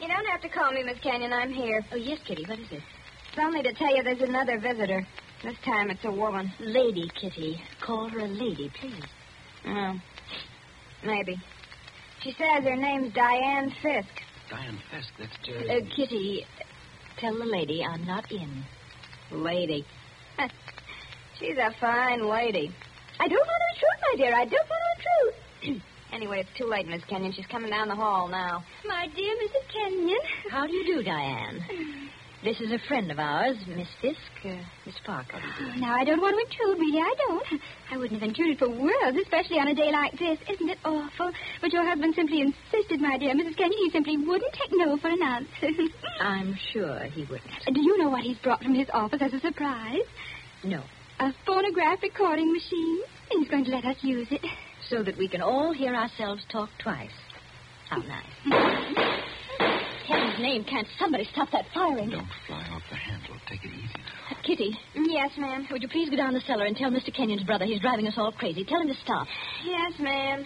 You 0.00 0.08
don't 0.08 0.26
have 0.26 0.40
to 0.42 0.48
call 0.48 0.72
me, 0.72 0.82
Miss 0.82 0.98
Kenyon. 1.02 1.32
I'm 1.32 1.52
here. 1.52 1.82
Oh, 1.92 1.96
yes, 1.96 2.18
Kitty. 2.26 2.44
What 2.46 2.58
is 2.58 2.66
it? 2.70 2.82
It's 3.28 3.38
only 3.38 3.62
to 3.62 3.72
tell 3.74 3.94
you 3.94 4.02
there's 4.02 4.22
another 4.22 4.58
visitor. 4.58 5.06
This 5.44 5.56
time 5.64 5.90
it's 5.90 6.04
a 6.04 6.10
woman. 6.10 6.50
Lady 6.58 7.10
Kitty. 7.20 7.60
Call 7.84 8.08
her 8.08 8.20
a 8.20 8.26
lady, 8.26 8.70
please. 8.80 9.04
Oh, 9.66 9.94
maybe. 11.04 11.36
She 12.22 12.32
says 12.32 12.64
her 12.64 12.76
name's 12.76 13.14
Diane 13.14 13.74
Fisk. 13.82 14.08
Diane 14.50 14.78
Fisk, 14.90 15.08
that's 15.18 15.36
Jerry. 15.42 15.70
Uh, 15.70 15.80
Kitty, 15.96 16.44
tell 17.18 17.38
the 17.38 17.46
lady 17.46 17.82
I'm 17.84 18.04
not 18.06 18.30
in. 18.30 18.62
Lady. 19.30 19.86
She's 21.38 21.56
a 21.56 21.74
fine 21.80 22.28
lady. 22.28 22.74
I 23.18 23.28
don't 23.28 23.46
want 23.46 23.62
to 23.62 23.74
intrude, 23.74 24.00
my 24.02 24.16
dear. 24.16 24.34
I 24.34 24.44
don't 24.44 24.68
want 24.68 24.82
to 24.82 25.68
intrude. 25.68 25.82
anyway, 26.12 26.40
it's 26.40 26.58
too 26.58 26.66
late, 26.66 26.86
Miss 26.86 27.02
Kenyon. 27.04 27.32
She's 27.32 27.46
coming 27.46 27.70
down 27.70 27.88
the 27.88 27.94
hall 27.94 28.28
now. 28.28 28.64
My 28.86 29.08
dear 29.14 29.34
Mrs. 29.36 29.72
Kenyon. 29.72 30.20
How 30.50 30.66
do 30.66 30.72
you 30.74 30.96
do, 30.96 31.02
Diane? 31.02 31.64
This 32.42 32.58
is 32.58 32.72
a 32.72 32.78
friend 32.88 33.10
of 33.12 33.18
ours, 33.18 33.56
Miss 33.66 33.88
Fisk, 34.00 34.18
uh, 34.46 34.56
Miss 34.86 34.94
Parker. 35.04 35.38
Now, 35.76 35.94
I 35.94 36.04
don't 36.04 36.22
want 36.22 36.36
to 36.36 36.40
intrude, 36.40 36.78
really. 36.80 36.98
I 36.98 37.14
don't. 37.18 37.60
I 37.92 37.96
wouldn't 37.98 38.18
have 38.20 38.26
intruded 38.26 38.58
for 38.58 38.68
worlds, 38.68 39.18
especially 39.22 39.58
on 39.58 39.68
a 39.68 39.74
day 39.74 39.92
like 39.92 40.12
this. 40.12 40.38
Isn't 40.48 40.70
it 40.70 40.78
awful? 40.82 41.32
But 41.60 41.72
your 41.72 41.84
husband 41.84 42.14
simply 42.14 42.40
insisted, 42.40 42.98
my 43.00 43.18
dear 43.18 43.34
Mrs. 43.34 43.56
Kenyon. 43.58 43.78
He 43.78 43.90
simply 43.90 44.16
wouldn't 44.16 44.52
take 44.54 44.70
no 44.72 44.96
for 44.96 45.08
an 45.08 45.22
answer. 45.22 45.68
I'm 46.20 46.56
sure 46.72 47.00
he 47.12 47.22
wouldn't. 47.22 47.74
Do 47.74 47.80
you 47.80 47.98
know 47.98 48.08
what 48.08 48.22
he's 48.22 48.38
brought 48.38 48.62
from 48.62 48.74
his 48.74 48.88
office 48.94 49.20
as 49.20 49.34
a 49.34 49.40
surprise? 49.40 50.08
No. 50.64 50.82
A 51.18 51.34
phonograph 51.44 52.02
recording 52.02 52.50
machine. 52.52 53.00
And 53.30 53.42
he's 53.42 53.50
going 53.50 53.66
to 53.66 53.70
let 53.70 53.84
us 53.84 53.96
use 54.00 54.28
it. 54.30 54.40
So 54.88 55.02
that 55.02 55.18
we 55.18 55.28
can 55.28 55.42
all 55.42 55.74
hear 55.74 55.94
ourselves 55.94 56.42
talk 56.50 56.70
twice. 56.82 57.10
How 57.90 57.98
nice. 57.98 58.96
Heaven's 60.40 60.54
name, 60.56 60.64
can't 60.64 60.86
somebody 60.98 61.28
stop 61.32 61.48
that 61.52 61.66
firing? 61.74 62.08
Don't 62.10 62.26
fly 62.46 62.64
off 62.72 62.82
the 62.88 62.96
handle. 62.96 63.36
Take 63.48 63.62
it 63.64 63.68
easy 63.72 63.92
now. 63.96 64.36
Uh, 64.36 64.42
Kitty, 64.42 64.72
mm, 64.96 65.04
Yes, 65.08 65.30
ma'am. 65.36 65.66
would 65.70 65.82
you 65.82 65.88
please 65.88 66.08
go 66.08 66.16
down 66.16 66.32
the 66.32 66.40
cellar 66.46 66.64
and 66.64 66.76
tell 66.76 66.90
Mr. 66.90 67.14
Kenyon's 67.14 67.42
brother 67.44 67.64
he's 67.66 67.80
driving 67.80 68.06
us 68.06 68.14
all 68.16 68.32
crazy? 68.32 68.64
Tell 68.64 68.80
him 68.80 68.88
to 68.88 68.94
stop. 69.04 69.26
Yes, 69.64 69.92
ma'am. 69.98 70.44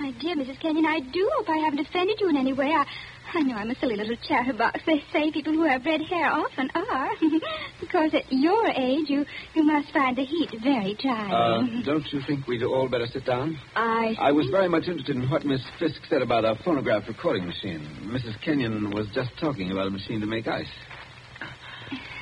My 0.00 0.12
dear 0.20 0.36
Mrs. 0.36 0.60
Kenyon, 0.60 0.86
I 0.86 1.00
do 1.00 1.28
hope 1.36 1.48
I 1.48 1.56
haven't 1.58 1.80
offended 1.80 2.20
you 2.20 2.28
in 2.28 2.36
any 2.36 2.52
way. 2.52 2.66
I, 2.70 2.86
I 3.34 3.40
know 3.40 3.54
I'm 3.56 3.70
a 3.70 3.74
silly 3.80 3.96
little 3.96 4.16
chatterbox. 4.28 4.80
They 4.86 5.02
say 5.12 5.30
people 5.32 5.52
who 5.52 5.64
have 5.64 5.84
red 5.84 6.02
hair 6.02 6.30
often 6.30 6.70
are. 6.74 7.10
because 7.80 8.14
at 8.14 8.24
your 8.30 8.66
age, 8.68 9.10
you, 9.10 9.24
you 9.54 9.64
must 9.64 9.92
find 9.92 10.16
the 10.16 10.24
heat 10.24 10.50
very 10.62 10.96
trying. 11.00 11.32
Uh, 11.32 11.82
don't 11.84 12.06
you 12.12 12.20
think 12.26 12.46
we'd 12.46 12.62
all 12.62 12.88
better 12.88 13.06
sit 13.06 13.26
down? 13.26 13.58
I. 13.74 14.14
I 14.20 14.32
was 14.32 14.46
very 14.50 14.68
much 14.68 14.84
interested 14.86 15.16
in 15.16 15.28
what 15.28 15.44
Miss 15.44 15.60
Fisk 15.78 16.00
said 16.08 16.22
about 16.22 16.44
our 16.44 16.56
phonograph 16.64 17.08
recording 17.08 17.46
machine. 17.46 17.86
Mrs. 18.04 18.40
Kenyon 18.42 18.90
was 18.90 19.06
just 19.14 19.30
talking 19.40 19.72
about 19.72 19.88
a 19.88 19.90
machine 19.90 20.20
to 20.20 20.26
make 20.26 20.46
ice. 20.46 20.66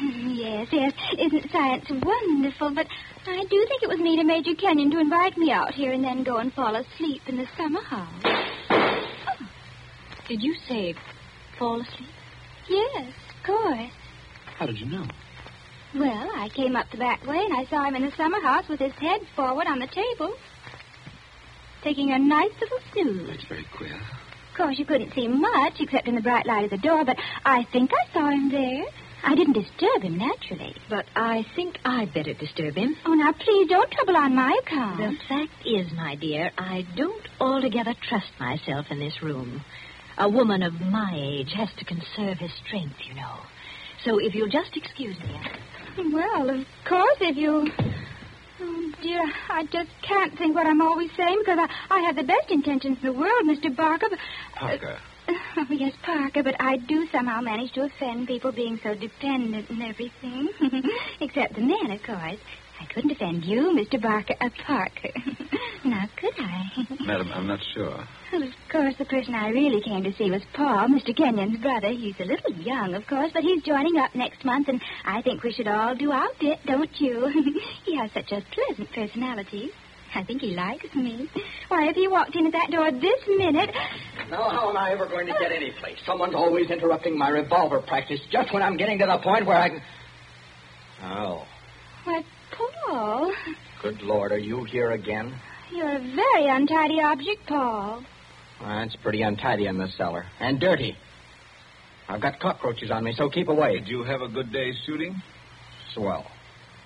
Yes, 0.00 0.68
yes. 0.72 0.92
Isn't 1.18 1.50
science 1.52 1.84
wonderful? 1.90 2.74
But 2.74 2.86
I 3.26 3.44
do 3.44 3.66
think 3.68 3.82
it 3.82 3.88
was 3.88 4.00
neat 4.00 4.18
of 4.18 4.26
Major 4.26 4.54
Kenyon 4.54 4.90
to 4.90 4.98
invite 4.98 5.36
me 5.36 5.52
out 5.52 5.72
here 5.72 5.92
and 5.92 6.02
then 6.02 6.24
go 6.24 6.38
and 6.38 6.52
fall 6.52 6.74
asleep 6.74 7.22
in 7.28 7.36
the 7.36 7.46
summer 7.56 7.82
house. 7.82 8.51
Did 10.28 10.42
you 10.42 10.54
say 10.68 10.94
fall 11.58 11.80
asleep? 11.80 12.08
Yes, 12.68 13.08
of 13.08 13.46
course. 13.46 13.90
How 14.56 14.66
did 14.66 14.78
you 14.78 14.86
know? 14.86 15.06
Well, 15.94 16.30
I 16.36 16.48
came 16.48 16.76
up 16.76 16.90
the 16.90 16.96
back 16.96 17.26
way 17.26 17.38
and 17.38 17.54
I 17.54 17.66
saw 17.66 17.84
him 17.84 17.96
in 17.96 18.02
the 18.02 18.16
summer 18.16 18.40
house 18.40 18.68
with 18.68 18.80
his 18.80 18.92
head 18.92 19.20
forward 19.36 19.66
on 19.66 19.78
the 19.78 19.86
table, 19.86 20.34
taking 21.82 22.12
a 22.12 22.18
nice 22.18 22.52
little 22.60 22.78
snooze. 22.92 23.28
That's 23.28 23.44
very 23.44 23.66
queer. 23.76 23.94
Of 24.50 24.56
course, 24.56 24.78
you 24.78 24.84
couldn't 24.84 25.14
see 25.14 25.28
much 25.28 25.80
except 25.80 26.08
in 26.08 26.14
the 26.14 26.20
bright 26.20 26.46
light 26.46 26.64
of 26.64 26.70
the 26.70 26.78
door, 26.78 27.04
but 27.04 27.18
I 27.44 27.64
think 27.72 27.90
I 27.92 28.12
saw 28.12 28.30
him 28.30 28.50
there. 28.50 28.84
I 29.24 29.34
didn't 29.34 29.52
disturb 29.54 30.02
him, 30.02 30.18
naturally. 30.18 30.74
But 30.88 31.06
I 31.14 31.46
think 31.54 31.78
I'd 31.84 32.12
better 32.12 32.34
disturb 32.34 32.74
him. 32.74 32.96
Oh, 33.06 33.14
now, 33.14 33.32
please 33.32 33.68
don't 33.68 33.90
trouble 33.90 34.16
on 34.16 34.34
my 34.34 34.58
account. 34.62 34.98
The 34.98 35.16
fact 35.28 35.66
is, 35.66 35.92
my 35.92 36.16
dear, 36.16 36.50
I 36.58 36.86
don't 36.96 37.22
altogether 37.40 37.94
trust 38.08 38.30
myself 38.40 38.86
in 38.90 38.98
this 38.98 39.22
room. 39.22 39.62
A 40.18 40.28
woman 40.28 40.62
of 40.62 40.80
my 40.80 41.12
age 41.14 41.52
has 41.56 41.68
to 41.78 41.84
conserve 41.84 42.38
her 42.38 42.48
strength, 42.66 42.96
you 43.06 43.14
know. 43.14 43.38
So 44.04 44.18
if 44.18 44.34
you'll 44.34 44.48
just 44.48 44.76
excuse 44.76 45.18
me. 45.20 45.40
Well, 46.12 46.50
of 46.50 46.66
course, 46.88 47.16
if 47.20 47.36
you. 47.36 47.70
Oh, 48.60 48.92
dear, 49.02 49.22
I 49.48 49.64
just 49.64 49.90
can't 50.02 50.36
think 50.38 50.54
what 50.54 50.66
I'm 50.66 50.80
always 50.80 51.10
saying 51.16 51.38
because 51.40 51.58
I, 51.58 51.68
I 51.90 52.00
have 52.00 52.16
the 52.16 52.22
best 52.22 52.50
intentions 52.50 52.98
in 53.02 53.06
the 53.06 53.12
world, 53.12 53.44
Mr. 53.46 53.74
Barker. 53.74 54.08
But, 54.10 54.18
Parker. 54.54 54.98
Oh, 55.56 55.66
yes, 55.70 55.92
Parker, 56.02 56.42
but 56.42 56.56
I 56.60 56.78
do 56.78 57.06
somehow 57.12 57.40
manage 57.40 57.72
to 57.72 57.82
offend 57.82 58.26
people 58.26 58.50
being 58.50 58.80
so 58.82 58.94
dependent 58.94 59.70
and 59.70 59.82
everything. 59.82 60.48
Except 61.20 61.54
the 61.54 61.60
men, 61.60 61.90
of 61.92 62.02
course. 62.02 62.38
I 62.80 62.84
couldn't 62.92 63.12
offend 63.12 63.44
you, 63.44 63.70
Mr. 63.70 64.02
Barker, 64.02 64.34
uh, 64.40 64.48
Parker. 64.66 65.10
now, 65.84 66.02
could 66.16 66.34
I? 66.38 66.64
Madam, 67.06 67.30
I'm 67.32 67.46
not 67.46 67.60
sure. 67.72 68.04
Well, 68.32 68.44
of 68.44 68.54
course, 68.70 68.94
the 68.96 69.04
person 69.04 69.34
I 69.34 69.50
really 69.50 69.82
came 69.82 70.02
to 70.04 70.12
see 70.14 70.30
was 70.30 70.40
Paul, 70.54 70.88
Mr. 70.88 71.14
Kenyon's 71.14 71.60
brother. 71.60 71.88
He's 71.88 72.18
a 72.18 72.24
little 72.24 72.54
young, 72.54 72.94
of 72.94 73.06
course, 73.06 73.30
but 73.34 73.42
he's 73.42 73.62
joining 73.62 73.98
up 73.98 74.14
next 74.14 74.42
month, 74.42 74.68
and 74.68 74.80
I 75.04 75.20
think 75.20 75.42
we 75.42 75.52
should 75.52 75.68
all 75.68 75.94
do 75.94 76.12
our 76.12 76.28
bit, 76.40 76.58
don't 76.64 76.98
you? 76.98 77.28
he 77.84 77.94
has 77.98 78.10
such 78.12 78.32
a 78.32 78.42
pleasant 78.50 78.90
personality. 78.94 79.70
I 80.14 80.24
think 80.24 80.40
he 80.40 80.54
likes 80.56 80.94
me. 80.94 81.28
Why, 81.68 81.88
if 81.88 81.94
he 81.94 82.08
walked 82.08 82.34
in 82.34 82.46
at 82.46 82.52
that 82.52 82.70
door 82.70 82.90
this 82.90 83.20
minute. 83.28 83.70
Now, 84.30 84.48
how 84.48 84.70
am 84.70 84.78
I 84.78 84.92
ever 84.92 85.06
going 85.06 85.26
to 85.26 85.34
get 85.38 85.52
any 85.52 85.72
place? 85.72 85.98
Someone's 86.06 86.34
always 86.34 86.70
interrupting 86.70 87.18
my 87.18 87.28
revolver 87.28 87.82
practice 87.82 88.20
just 88.30 88.50
when 88.54 88.62
I'm 88.62 88.78
getting 88.78 88.98
to 89.00 89.06
the 89.06 89.18
point 89.18 89.44
where 89.44 89.58
I 89.58 89.68
can. 89.68 89.82
Oh, 91.02 91.44
Why, 92.04 92.24
Paul, 92.50 93.34
good 93.82 94.00
Lord, 94.00 94.32
are 94.32 94.38
you 94.38 94.64
here 94.64 94.92
again? 94.92 95.34
you're 95.70 95.96
a 95.96 96.14
very 96.14 96.48
untidy 96.48 97.00
object, 97.00 97.46
Paul. 97.46 98.04
That's 98.62 98.94
pretty 98.96 99.22
untidy 99.22 99.66
in 99.66 99.76
this 99.78 99.94
cellar. 99.96 100.24
And 100.40 100.60
dirty. 100.60 100.96
I've 102.08 102.20
got 102.20 102.38
cockroaches 102.40 102.90
on 102.90 103.04
me, 103.04 103.12
so 103.16 103.28
keep 103.28 103.48
away. 103.48 103.78
Did 103.78 103.88
you 103.88 104.04
have 104.04 104.20
a 104.22 104.28
good 104.28 104.52
day 104.52 104.72
shooting? 104.86 105.20
Swell. 105.94 106.26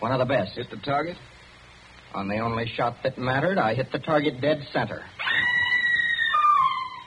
One 0.01 0.13
of 0.13 0.19
the 0.19 0.25
best. 0.25 0.57
Hit 0.57 0.71
the 0.71 0.77
target? 0.79 1.17
On 2.15 2.29
the 2.29 2.39
only 2.39 2.67
shot 2.67 2.97
that 3.03 3.19
mattered, 3.19 3.59
I 3.59 3.75
hit 3.75 3.93
the 3.93 3.99
target 3.99 4.41
dead 4.41 4.63
center. 4.73 5.03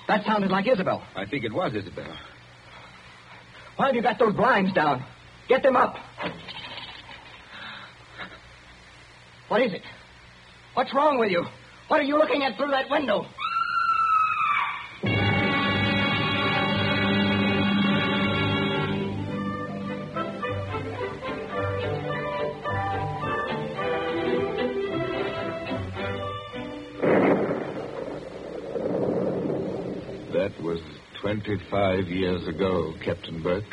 That 0.07 0.23
sounded 0.25 0.51
like 0.51 0.67
Isabel. 0.67 1.03
I 1.15 1.25
think 1.25 1.43
it 1.43 1.53
was 1.53 1.73
Isabel. 1.73 2.15
Why 3.75 3.87
have 3.87 3.95
you 3.95 4.01
got 4.01 4.19
those 4.19 4.35
blinds 4.35 4.73
down? 4.73 5.03
Get 5.47 5.63
them 5.63 5.75
up. 5.75 5.95
What 9.47 9.61
is 9.61 9.73
it? 9.73 9.81
What's 10.73 10.93
wrong 10.93 11.17
with 11.17 11.31
you? 11.31 11.45
What 11.87 11.99
are 11.99 12.03
you 12.03 12.17
looking 12.17 12.43
at 12.43 12.55
through 12.57 12.69
that 12.71 12.89
window? 12.89 13.25
That 30.59 30.65
was 30.65 30.81
25 31.21 32.09
years 32.09 32.45
ago, 32.45 32.93
Captain 33.05 33.41
Burke. 33.41 33.63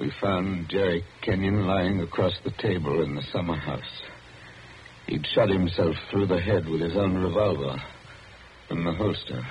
We 0.00 0.10
found 0.18 0.70
Jerry 0.70 1.04
Kenyon 1.20 1.66
lying 1.66 2.00
across 2.00 2.32
the 2.42 2.52
table 2.52 3.02
in 3.02 3.14
the 3.14 3.22
summer 3.32 3.54
house. 3.54 4.00
He'd 5.06 5.26
shot 5.34 5.50
himself 5.50 5.94
through 6.10 6.28
the 6.28 6.40
head 6.40 6.66
with 6.66 6.80
his 6.80 6.96
own 6.96 7.18
revolver 7.18 7.76
from 8.66 8.84
the 8.84 8.92
holster. 8.92 9.46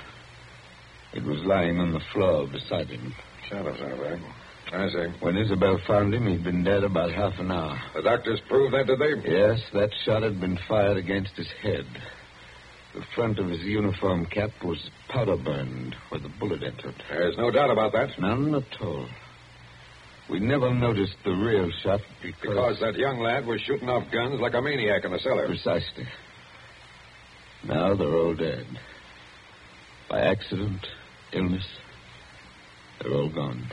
It 1.14 1.22
was 1.22 1.38
lying 1.44 1.78
on 1.78 1.92
the 1.92 2.02
floor 2.12 2.48
beside 2.48 2.88
him. 2.88 3.14
Shadows, 3.48 3.78
all 3.80 4.02
right. 4.02 4.20
I 4.72 4.88
see. 4.88 5.06
When 5.20 5.36
Isabel 5.36 5.78
found 5.86 6.12
him, 6.12 6.26
he'd 6.26 6.42
been 6.42 6.64
dead 6.64 6.82
about 6.82 7.12
half 7.12 7.38
an 7.38 7.52
hour. 7.52 7.80
The 7.94 8.02
doctors 8.02 8.40
proved 8.48 8.74
that, 8.74 8.88
did 8.88 8.98
they? 8.98 9.30
Yes, 9.30 9.60
that 9.72 9.90
shot 10.04 10.24
had 10.24 10.40
been 10.40 10.58
fired 10.68 10.96
against 10.96 11.36
his 11.36 11.48
head. 11.62 11.86
The 12.96 13.04
front 13.14 13.38
of 13.38 13.50
his 13.50 13.60
uniform 13.60 14.24
cap 14.24 14.52
was 14.64 14.78
powder 15.10 15.36
burned 15.36 15.94
where 16.08 16.18
the 16.18 16.30
bullet 16.40 16.62
entered. 16.62 16.94
There's 17.10 17.36
no 17.36 17.50
doubt 17.50 17.70
about 17.70 17.92
that. 17.92 18.18
None 18.18 18.54
at 18.54 18.80
all. 18.80 19.06
We 20.30 20.40
never 20.40 20.72
noticed 20.72 21.16
the 21.22 21.32
real 21.32 21.70
shot 21.82 22.00
because... 22.22 22.40
Because 22.40 22.80
that 22.80 22.94
young 22.94 23.18
lad 23.18 23.44
was 23.44 23.60
shooting 23.60 23.90
off 23.90 24.10
guns 24.10 24.40
like 24.40 24.54
a 24.54 24.62
maniac 24.62 25.04
in 25.04 25.12
the 25.12 25.18
cellar. 25.18 25.46
Precisely. 25.46 26.06
Now 27.68 27.94
they're 27.94 28.16
all 28.16 28.34
dead. 28.34 28.66
By 30.08 30.22
accident, 30.22 30.86
illness, 31.34 31.66
they're 33.02 33.12
all 33.12 33.28
gone. 33.28 33.70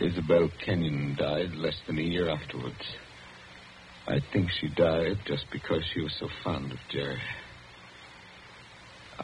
Isabel 0.00 0.48
Kenyon 0.64 1.14
died 1.18 1.52
less 1.56 1.78
than 1.86 1.98
a 1.98 2.02
year 2.02 2.30
afterwards. 2.30 2.96
I 4.06 4.20
think 4.32 4.48
she 4.50 4.68
died 4.68 5.18
just 5.26 5.44
because 5.52 5.82
she 5.92 6.00
was 6.00 6.16
so 6.18 6.28
fond 6.42 6.72
of 6.72 6.78
Jerry. 6.90 7.20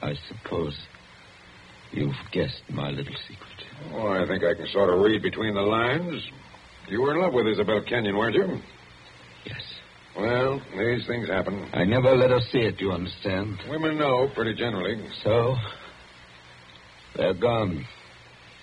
I 0.02 0.14
suppose 0.28 0.76
you've 1.92 2.14
guessed 2.32 2.62
my 2.70 2.90
little 2.90 3.14
secret. 3.28 3.92
Oh, 3.92 4.08
I 4.08 4.26
think 4.26 4.44
I 4.44 4.54
can 4.54 4.66
sort 4.72 4.92
of 4.92 5.00
read 5.00 5.22
between 5.22 5.54
the 5.54 5.60
lines. 5.60 6.22
You 6.88 7.02
were 7.02 7.14
in 7.14 7.20
love 7.20 7.32
with 7.34 7.46
Isabel 7.46 7.82
Kenyon, 7.86 8.16
weren't 8.16 8.34
you? 8.34 8.60
Yes. 9.44 9.62
Well, 10.16 10.60
these 10.76 11.06
things 11.06 11.28
happen. 11.28 11.68
I 11.72 11.84
never 11.84 12.16
let 12.16 12.30
her 12.30 12.40
see 12.50 12.58
it, 12.58 12.80
you 12.80 12.92
understand? 12.92 13.58
Women 13.68 13.98
know 13.98 14.28
pretty 14.34 14.54
generally. 14.54 15.06
So, 15.22 15.54
they're 17.16 17.34
gone. 17.34 17.84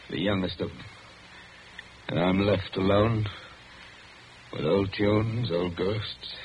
The 0.09 0.19
youngest 0.19 0.59
of 0.61 0.69
them. 0.69 0.83
And 2.09 2.19
I'm 2.19 2.39
left 2.45 2.75
alone 2.77 3.25
with 4.53 4.65
old 4.65 4.89
tunes, 4.97 5.49
old 5.51 5.75
ghosts, 5.75 6.35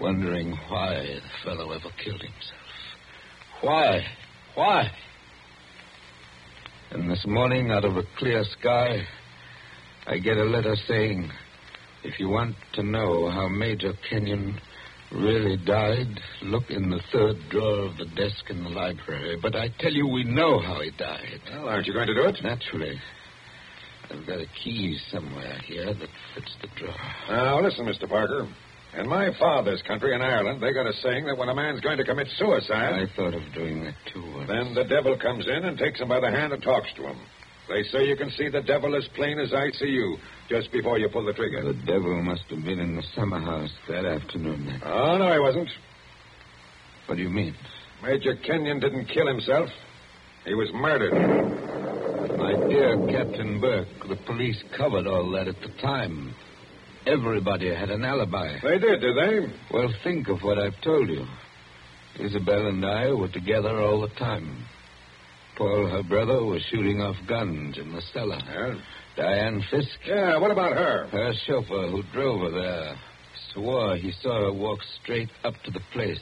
wondering 0.00 0.56
why 0.68 0.94
the 0.96 1.20
fellow 1.44 1.70
ever 1.70 1.90
killed 2.02 2.20
himself. 2.20 2.65
Why? 3.62 4.04
Why? 4.54 4.90
And 6.90 7.10
this 7.10 7.24
morning, 7.26 7.70
out 7.70 7.84
of 7.84 7.96
a 7.96 8.02
clear 8.18 8.44
sky, 8.58 9.02
I 10.06 10.18
get 10.18 10.36
a 10.36 10.44
letter 10.44 10.76
saying, 10.86 11.30
if 12.04 12.20
you 12.20 12.28
want 12.28 12.54
to 12.74 12.82
know 12.82 13.30
how 13.30 13.48
Major 13.48 13.92
Kenyon 14.08 14.60
really 15.10 15.56
died, 15.56 16.20
look 16.42 16.64
in 16.70 16.90
the 16.90 17.00
third 17.12 17.36
drawer 17.50 17.86
of 17.86 17.96
the 17.96 18.06
desk 18.14 18.50
in 18.50 18.62
the 18.62 18.70
library. 18.70 19.38
But 19.40 19.56
I 19.56 19.68
tell 19.78 19.92
you, 19.92 20.06
we 20.06 20.24
know 20.24 20.60
how 20.60 20.80
he 20.80 20.90
died. 20.90 21.40
Well, 21.50 21.68
aren't 21.68 21.86
you 21.86 21.94
going 21.94 22.08
to 22.08 22.14
do 22.14 22.24
it? 22.24 22.36
Naturally. 22.42 23.00
I've 24.10 24.26
got 24.26 24.38
a 24.38 24.46
key 24.62 24.98
somewhere 25.10 25.58
here 25.64 25.86
that 25.86 26.08
fits 26.34 26.56
the 26.60 26.68
drawer. 26.76 26.94
Now, 27.28 27.60
listen, 27.60 27.86
Mr. 27.86 28.08
Parker. 28.08 28.46
In 28.96 29.08
my 29.08 29.28
father's 29.38 29.82
country, 29.82 30.14
in 30.14 30.22
Ireland, 30.22 30.62
they 30.62 30.72
got 30.72 30.86
a 30.86 30.92
saying 31.02 31.26
that 31.26 31.36
when 31.36 31.50
a 31.50 31.54
man's 31.54 31.80
going 31.80 31.98
to 31.98 32.04
commit 32.04 32.28
suicide, 32.38 32.94
I 32.94 33.06
thought 33.14 33.34
of 33.34 33.42
doing 33.54 33.84
that 33.84 33.94
too. 34.12 34.22
once. 34.34 34.48
then 34.48 34.74
the 34.74 34.84
devil 34.84 35.18
comes 35.18 35.46
in 35.46 35.64
and 35.64 35.76
takes 35.76 36.00
him 36.00 36.08
by 36.08 36.20
the 36.20 36.30
hand 36.30 36.52
and 36.54 36.62
talks 36.62 36.88
to 36.96 37.02
him. 37.02 37.18
They 37.68 37.82
say 37.90 38.04
you 38.04 38.16
can 38.16 38.30
see 38.30 38.48
the 38.48 38.62
devil 38.62 38.94
as 38.96 39.06
plain 39.14 39.38
as 39.38 39.52
I 39.52 39.70
see 39.72 39.88
you 39.88 40.16
just 40.48 40.72
before 40.72 40.98
you 40.98 41.08
pull 41.12 41.26
the 41.26 41.32
trigger. 41.32 41.62
The 41.62 41.78
devil 41.84 42.22
must 42.22 42.44
have 42.48 42.64
been 42.64 42.78
in 42.78 42.96
the 42.96 43.02
summer 43.14 43.40
house 43.40 43.72
that 43.88 44.06
afternoon. 44.06 44.66
Then. 44.66 44.80
Oh, 44.84 45.18
no, 45.18 45.32
he 45.32 45.40
wasn't. 45.40 45.68
What 47.06 47.16
do 47.16 47.22
you 47.22 47.28
mean? 47.28 47.54
Major 48.02 48.36
Kenyon 48.46 48.80
didn't 48.80 49.06
kill 49.06 49.26
himself. 49.26 49.68
He 50.46 50.54
was 50.54 50.68
murdered. 50.72 51.12
My 52.38 52.54
dear 52.68 52.96
Captain 53.10 53.60
Burke, 53.60 54.08
the 54.08 54.16
police 54.26 54.62
covered 54.76 55.06
all 55.06 55.30
that 55.32 55.48
at 55.48 55.60
the 55.60 55.82
time. 55.82 56.34
Everybody 57.06 57.72
had 57.74 57.90
an 57.90 58.04
alibi. 58.04 58.58
They 58.62 58.78
did, 58.78 59.00
did 59.00 59.16
they? 59.16 59.52
Well, 59.72 59.92
think 60.02 60.28
of 60.28 60.40
what 60.42 60.58
I've 60.58 60.80
told 60.82 61.08
you. 61.08 61.24
Isabel 62.18 62.66
and 62.66 62.84
I 62.84 63.12
were 63.12 63.28
together 63.28 63.80
all 63.80 64.00
the 64.00 64.14
time. 64.18 64.64
Paul, 65.56 65.86
her 65.86 66.02
brother, 66.02 66.44
was 66.44 66.62
shooting 66.70 67.00
off 67.00 67.16
guns 67.28 67.78
in 67.78 67.92
the 67.92 68.02
cellar. 68.12 68.38
Yeah. 68.44 68.74
Diane 69.16 69.62
Fisk? 69.70 69.98
Yeah, 70.06 70.38
what 70.38 70.50
about 70.50 70.72
her? 70.72 71.06
Her 71.06 71.32
chauffeur 71.46 71.88
who 71.88 72.02
drove 72.12 72.40
her 72.40 72.50
there 72.50 72.96
swore 73.52 73.96
he 73.96 74.12
saw 74.22 74.44
her 74.44 74.52
walk 74.52 74.80
straight 75.02 75.30
up 75.44 75.54
to 75.64 75.70
the 75.70 75.80
place. 75.92 76.20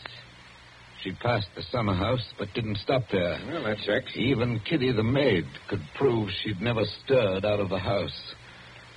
She 1.03 1.13
passed 1.13 1.49
the 1.55 1.63
summer 1.71 1.95
house, 1.95 2.25
but 2.39 2.49
didn't 2.55 2.79
stop 2.79 3.03
there. 3.11 3.39
Well, 3.47 3.65
that 3.65 3.79
checks. 3.85 4.13
Even 4.15 4.61
Kitty 4.61 4.93
the 4.93 5.03
maid 5.03 5.45
could 5.69 5.83
prove 5.99 6.31
she'd 6.43 6.63
never 6.63 6.85
stirred 7.05 7.45
out 7.45 7.61
of 7.61 7.69
the 7.69 7.79
house 7.79 8.35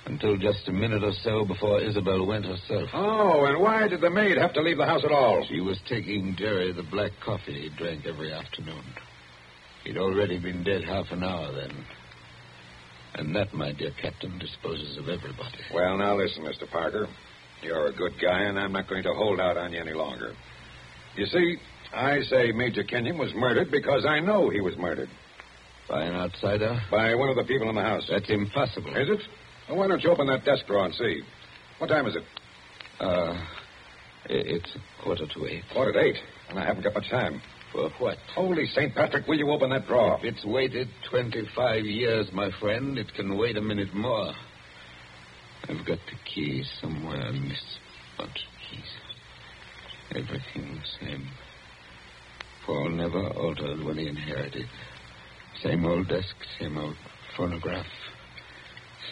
until 0.08 0.36
just 0.36 0.66
a 0.68 0.72
minute 0.72 1.04
or 1.04 1.12
so 1.22 1.44
before 1.44 1.80
Isabel 1.80 2.26
went 2.26 2.46
herself. 2.46 2.88
Oh, 2.94 3.44
and 3.44 3.60
why 3.60 3.86
did 3.88 4.00
the 4.00 4.10
maid 4.10 4.38
have 4.38 4.54
to 4.54 4.62
leave 4.62 4.78
the 4.78 4.86
house 4.86 5.04
at 5.04 5.12
all? 5.12 5.44
She 5.48 5.60
was 5.60 5.78
taking 5.88 6.34
Jerry 6.36 6.72
the 6.72 6.82
black 6.82 7.12
coffee 7.24 7.68
he 7.68 7.76
drank 7.76 8.06
every 8.06 8.32
afternoon. 8.32 8.82
He'd 9.84 9.98
already 9.98 10.38
been 10.38 10.64
dead 10.64 10.82
half 10.82 11.06
an 11.10 11.22
hour 11.22 11.52
then. 11.52 11.84
And 13.14 13.36
that, 13.36 13.52
my 13.52 13.72
dear 13.72 13.90
Captain, 14.00 14.38
disposes 14.38 14.96
of 14.96 15.08
everybody. 15.08 15.58
Well, 15.74 15.98
now 15.98 16.16
listen, 16.16 16.42
Mr. 16.42 16.70
Parker. 16.70 17.06
You're 17.62 17.88
a 17.88 17.92
good 17.92 18.12
guy, 18.22 18.44
and 18.44 18.58
I'm 18.58 18.72
not 18.72 18.88
going 18.88 19.02
to 19.02 19.12
hold 19.12 19.40
out 19.40 19.56
on 19.56 19.72
you 19.72 19.80
any 19.80 19.92
longer. 19.92 20.32
You 21.16 21.26
see, 21.26 21.56
I 21.92 22.20
say 22.22 22.52
Major 22.52 22.84
Kenyon 22.84 23.18
was 23.18 23.32
murdered 23.34 23.70
because 23.70 24.06
I 24.06 24.20
know 24.20 24.48
he 24.50 24.60
was 24.60 24.76
murdered. 24.76 25.08
By 25.88 26.04
an 26.04 26.14
outsider? 26.14 26.80
By 26.90 27.14
one 27.14 27.30
of 27.30 27.36
the 27.36 27.44
people 27.44 27.68
in 27.68 27.74
the 27.74 27.82
house. 27.82 28.04
That's 28.08 28.28
impossible. 28.30 28.94
Is 28.94 29.08
it? 29.08 29.20
Well, 29.68 29.78
why 29.78 29.88
don't 29.88 30.02
you 30.02 30.10
open 30.10 30.26
that 30.28 30.44
desk 30.44 30.66
drawer 30.66 30.86
and 30.86 30.94
see? 30.94 31.22
What 31.78 31.88
time 31.88 32.06
is 32.06 32.16
it? 32.16 32.22
Uh, 33.00 33.38
it's 34.30 34.76
quarter 35.02 35.26
to 35.26 35.46
eight. 35.46 35.62
Quarter 35.72 35.92
to 35.92 36.00
eight, 36.00 36.16
and 36.48 36.58
I 36.58 36.64
haven't 36.64 36.82
got 36.82 36.94
much 36.94 37.10
time. 37.10 37.40
For 37.72 37.90
what? 37.98 38.16
Holy 38.34 38.66
St. 38.66 38.94
Patrick, 38.94 39.26
will 39.26 39.36
you 39.36 39.50
open 39.50 39.70
that 39.70 39.86
drawer? 39.86 40.18
If 40.18 40.36
it's 40.36 40.44
waited 40.44 40.88
25 41.10 41.84
years, 41.84 42.28
my 42.32 42.50
friend, 42.60 42.96
it 42.96 43.12
can 43.14 43.36
wait 43.36 43.58
a 43.58 43.60
minute 43.60 43.94
more. 43.94 44.32
I've 45.64 45.86
got 45.86 45.98
the 45.98 46.16
key 46.34 46.64
somewhere 46.80 47.30
Miss 47.32 47.78
bunch 48.16 48.30
of 48.30 48.70
keys. 48.70 48.90
Everything 50.12 50.80
the 50.80 51.06
same. 51.06 51.28
Paul 52.64 52.88
never 52.90 53.28
altered 53.28 53.84
when 53.84 53.98
he 53.98 54.08
inherited. 54.08 54.66
Same 55.62 55.84
old 55.84 56.08
desk, 56.08 56.34
same 56.58 56.78
old 56.78 56.96
phonograph, 57.36 57.86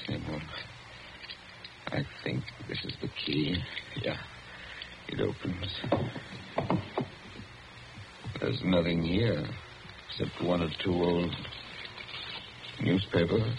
I 0.09 2.05
think 2.25 2.43
this 2.69 2.79
is 2.85 2.95
the 3.01 3.09
key. 3.25 3.57
Yeah. 4.03 4.17
It 5.09 5.21
opens. 5.21 5.67
There's 8.41 8.61
nothing 8.65 9.03
here 9.03 9.45
except 10.09 10.43
one 10.45 10.63
or 10.63 10.69
two 10.85 10.93
old 10.93 11.35
newspapers. 12.83 13.59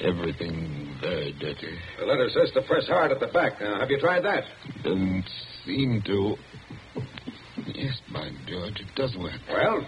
Everything 0.00 0.96
very 1.00 1.32
dirty. 1.40 1.76
The 1.98 2.06
letter 2.06 2.28
says 2.30 2.50
to 2.54 2.62
press 2.62 2.86
hard 2.86 3.10
at 3.12 3.20
the 3.20 3.26
back. 3.26 3.60
Now, 3.60 3.80
have 3.80 3.90
you 3.90 3.98
tried 3.98 4.24
that? 4.24 4.44
Doesn't 4.84 5.24
seem 5.64 6.02
to. 6.06 6.36
Yes, 7.66 8.00
by 8.12 8.30
George, 8.46 8.80
it 8.80 8.94
does 8.94 9.16
work. 9.16 9.40
Well? 9.48 9.86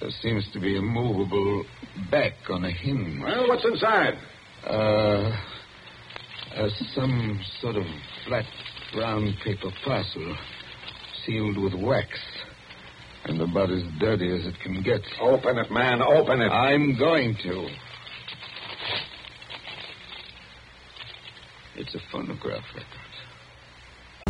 There 0.00 0.10
seems 0.22 0.46
to 0.52 0.60
be 0.60 0.76
a 0.76 0.82
movable 0.82 1.64
back 2.10 2.34
on 2.50 2.64
a 2.64 2.70
hinge. 2.70 3.20
Well, 3.22 3.48
what's 3.48 3.64
inside? 3.64 4.14
Uh, 4.66 5.36
uh 6.56 6.68
some 6.94 7.40
sort 7.60 7.76
of 7.76 7.84
flat 8.26 8.44
brown 8.92 9.34
paper 9.44 9.70
parcel 9.84 10.36
sealed 11.24 11.58
with 11.58 11.74
wax. 11.74 12.08
And 13.24 13.40
about 13.40 13.70
as 13.70 13.82
dirty 13.98 14.32
as 14.34 14.46
it 14.46 14.54
can 14.62 14.82
get. 14.82 15.00
Open 15.20 15.58
it, 15.58 15.70
man. 15.70 16.00
Open 16.00 16.40
it. 16.40 16.48
I'm 16.48 16.96
going 16.98 17.36
to. 17.42 17.68
It's 21.76 21.94
a 21.94 22.00
phonograph 22.10 22.64
record. 22.74 23.05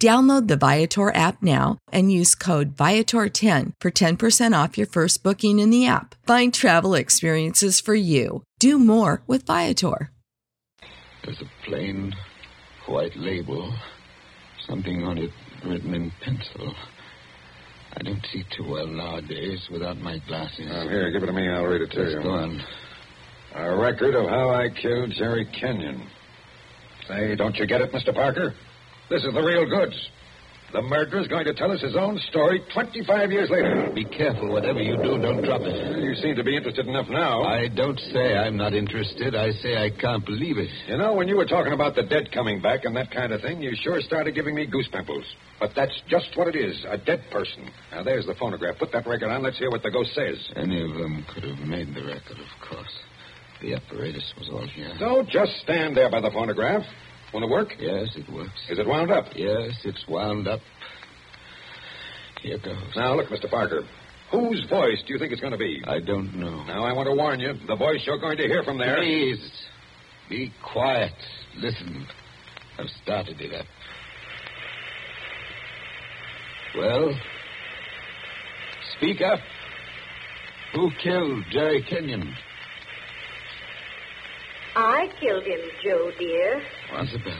Download 0.00 0.46
the 0.46 0.56
Viator 0.56 1.12
app 1.12 1.42
now 1.42 1.78
and 1.90 2.12
use 2.12 2.36
code 2.36 2.76
Viator10 2.76 3.72
for 3.80 3.90
10% 3.90 4.64
off 4.64 4.78
your 4.78 4.86
first 4.86 5.24
booking 5.24 5.58
in 5.58 5.70
the 5.70 5.86
app. 5.88 6.14
Find 6.24 6.54
travel 6.54 6.94
experiences 6.94 7.80
for 7.80 7.96
you. 7.96 8.44
Do 8.60 8.78
more 8.78 9.22
with 9.26 9.44
Viator. 9.44 10.12
There's 11.24 11.40
a 11.42 11.50
plain 11.68 12.14
white 12.86 13.16
label, 13.16 13.74
something 14.68 15.02
on 15.02 15.18
it 15.18 15.30
written 15.64 15.92
in 15.92 16.12
pencil. 16.22 16.74
I 17.96 18.02
don't 18.04 18.24
see 18.32 18.44
too 18.56 18.68
well 18.70 18.86
nowadays 18.86 19.66
without 19.72 19.98
my 19.98 20.18
glasses. 20.28 20.68
Oh, 20.70 20.88
here, 20.88 21.10
give 21.10 21.24
it 21.24 21.26
to 21.26 21.32
me. 21.32 21.48
I'll 21.48 21.64
read 21.64 21.82
it 21.82 21.90
to 21.90 22.00
Yes, 22.04 22.12
you. 22.12 22.22
go 22.22 22.30
on. 22.30 22.62
A 23.56 23.76
record 23.76 24.14
of 24.14 24.28
how 24.28 24.50
I 24.50 24.68
killed 24.80 25.10
Jerry 25.18 25.44
Kenyon. 25.60 26.06
Say, 27.08 27.34
don't 27.34 27.56
you 27.56 27.66
get 27.66 27.80
it, 27.80 27.90
Mr. 27.92 28.14
Parker? 28.14 28.54
This 29.10 29.24
is 29.24 29.32
the 29.32 29.42
real 29.42 29.66
goods. 29.68 29.96
The 30.70 30.82
murderer's 30.82 31.26
going 31.28 31.46
to 31.46 31.54
tell 31.54 31.72
us 31.72 31.80
his 31.80 31.96
own 31.96 32.18
story 32.28 32.60
25 32.74 33.32
years 33.32 33.48
later. 33.48 33.90
Be 33.94 34.04
careful. 34.04 34.52
Whatever 34.52 34.82
you 34.82 34.98
do, 34.98 35.16
don't 35.16 35.42
drop 35.42 35.62
it. 35.62 36.04
You 36.04 36.14
seem 36.16 36.36
to 36.36 36.44
be 36.44 36.54
interested 36.54 36.86
enough 36.86 37.08
now. 37.08 37.40
I 37.42 37.68
don't 37.68 37.98
say 38.12 38.36
I'm 38.36 38.58
not 38.58 38.74
interested. 38.74 39.34
I 39.34 39.52
say 39.64 39.78
I 39.78 39.88
can't 39.88 40.26
believe 40.26 40.58
it. 40.58 40.68
You 40.86 40.98
know, 40.98 41.14
when 41.14 41.26
you 41.26 41.38
were 41.38 41.46
talking 41.46 41.72
about 41.72 41.94
the 41.94 42.02
dead 42.02 42.32
coming 42.32 42.60
back 42.60 42.84
and 42.84 42.94
that 42.96 43.10
kind 43.10 43.32
of 43.32 43.40
thing, 43.40 43.62
you 43.62 43.72
sure 43.80 43.98
started 44.02 44.34
giving 44.34 44.54
me 44.54 44.66
goose 44.66 44.88
pimples. 44.92 45.24
But 45.58 45.70
that's 45.74 46.02
just 46.06 46.36
what 46.36 46.48
it 46.48 46.56
is 46.56 46.84
a 46.86 46.98
dead 46.98 47.24
person. 47.32 47.70
Now, 47.90 48.02
there's 48.02 48.26
the 48.26 48.34
phonograph. 48.34 48.76
Put 48.78 48.92
that 48.92 49.06
record 49.06 49.30
on. 49.30 49.42
Let's 49.42 49.58
hear 49.58 49.70
what 49.70 49.82
the 49.82 49.90
ghost 49.90 50.14
says. 50.14 50.36
Any 50.54 50.82
of 50.82 50.98
them 50.98 51.24
could 51.32 51.44
have 51.44 51.66
made 51.66 51.94
the 51.94 52.04
record, 52.04 52.36
of 52.36 52.68
course. 52.68 52.92
The 53.62 53.72
apparatus 53.74 54.34
was 54.38 54.50
all 54.50 54.66
here. 54.68 54.92
Don't 55.00 55.28
just 55.30 55.52
stand 55.62 55.96
there 55.96 56.10
by 56.10 56.20
the 56.20 56.30
phonograph. 56.30 56.84
Want 57.32 57.44
to 57.44 57.50
work? 57.50 57.68
Yes, 57.78 58.08
it 58.16 58.32
works. 58.32 58.50
Is 58.70 58.78
it 58.78 58.86
wound 58.86 59.10
up? 59.10 59.26
Yes, 59.34 59.72
it's 59.84 60.04
wound 60.08 60.48
up. 60.48 60.60
Here 62.42 62.58
goes. 62.58 62.76
Now, 62.96 63.14
look, 63.16 63.28
Mr. 63.28 63.50
Parker. 63.50 63.82
Whose 64.30 64.64
voice 64.68 65.02
do 65.06 65.12
you 65.12 65.18
think 65.18 65.32
it's 65.32 65.40
going 65.40 65.52
to 65.52 65.58
be? 65.58 65.82
I 65.86 66.00
don't 66.00 66.34
know. 66.34 66.62
Now, 66.64 66.84
I 66.84 66.92
want 66.92 67.06
to 67.08 67.14
warn 67.14 67.40
you. 67.40 67.54
The 67.66 67.76
voice 67.76 68.02
you're 68.06 68.18
going 68.18 68.36
to 68.38 68.44
hear 68.44 68.62
from 68.62 68.78
there. 68.78 68.96
Please, 68.96 69.38
be 70.28 70.52
quiet. 70.72 71.12
Listen. 71.56 72.06
I've 72.78 72.86
started 73.02 73.40
it 73.40 73.54
up. 73.54 73.66
Well, 76.76 77.18
speak 78.96 79.20
up. 79.20 79.40
Who 80.74 80.90
killed 81.02 81.44
Jerry 81.50 81.84
Kenyon? 81.88 82.34
I 84.78 85.10
killed 85.18 85.42
him, 85.42 85.58
Joe, 85.82 86.12
dear. 86.20 86.62
What's 86.92 87.10
the 87.10 87.18
Isabel. 87.18 87.34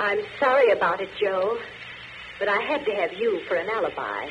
I'm 0.00 0.18
sorry 0.40 0.72
about 0.72 1.00
it, 1.00 1.08
Joe, 1.20 1.58
but 2.40 2.48
I 2.48 2.60
had 2.60 2.84
to 2.86 2.92
have 2.92 3.12
you 3.12 3.40
for 3.46 3.54
an 3.54 3.68
alibi. 3.70 4.26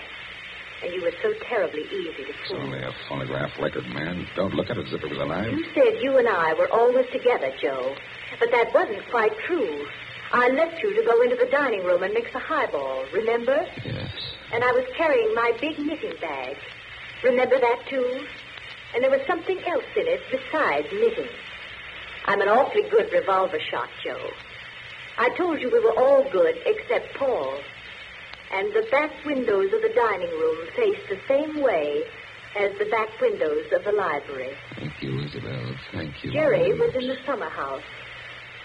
And 0.84 0.94
you 0.94 1.02
were 1.02 1.14
so 1.22 1.32
terribly 1.48 1.84
easy 1.84 2.26
to 2.26 2.34
fool. 2.46 2.58
It's 2.58 2.66
only 2.66 2.80
a 2.80 2.92
phonograph 3.08 3.52
record, 3.58 3.86
man. 3.88 4.28
Don't 4.36 4.54
look 4.54 4.70
at 4.70 4.78
it 4.78 4.88
as 4.88 4.92
if 4.92 5.02
it 5.02 5.10
was 5.10 5.18
alive. 5.18 5.54
You 5.54 5.64
said 5.74 6.04
you 6.04 6.18
and 6.18 6.28
I 6.28 6.54
were 6.56 6.70
always 6.74 7.06
together, 7.10 7.54
Joe. 7.62 7.96
But 8.38 8.52
that 8.52 8.74
wasn't 8.74 9.10
quite 9.10 9.32
true. 9.48 9.88
I 10.34 10.50
left 10.50 10.84
you 10.84 10.94
to 10.94 11.04
go 11.08 11.22
into 11.22 11.38
the 11.38 11.50
dining 11.50 11.86
room 11.86 12.04
and 12.04 12.14
mix 12.14 12.36
a 12.36 12.40
highball, 12.40 13.06
remember? 13.14 13.66
Yes. 13.86 14.12
And 14.52 14.62
I 14.62 14.74
was 14.74 14.84
carrying 14.98 15.34
my 15.34 15.54
big 15.62 15.80
knitting 15.80 16.20
bag. 16.20 16.58
Remember 17.24 17.58
that, 17.58 17.86
too? 17.90 18.26
And 18.94 19.02
there 19.02 19.10
was 19.12 19.22
something 19.26 19.58
else 19.66 19.86
in 19.96 20.06
it 20.06 20.20
besides 20.30 20.88
knitting. 20.92 21.30
I'm 22.26 22.42
an 22.42 22.48
awfully 22.48 22.84
good 22.90 23.12
revolver 23.12 23.60
shot, 23.60 23.90
Joe. 24.04 24.30
I 25.18 25.30
told 25.38 25.60
you 25.62 25.70
we 25.70 25.80
were 25.80 25.98
all 25.98 26.24
good 26.32 26.56
except 26.66 27.14
Paul. 27.16 27.60
And 28.52 28.74
the 28.74 28.88
back 28.92 29.12
windows 29.26 29.74
of 29.74 29.82
the 29.82 29.92
dining 29.96 30.30
room 30.30 30.68
face 30.76 31.00
the 31.10 31.20
same 31.28 31.62
way 31.62 32.04
as 32.58 32.72
the 32.78 32.86
back 32.86 33.10
windows 33.20 33.66
of 33.72 33.84
the 33.84 33.92
library. 33.92 34.56
Thank 34.76 35.02
you, 35.02 35.20
Isabel. 35.22 35.76
Thank 35.92 36.24
you. 36.24 36.32
Jerry 36.32 36.72
was 36.74 36.94
in 36.96 37.08
the 37.08 37.18
summer 37.26 37.50
house. 37.50 37.82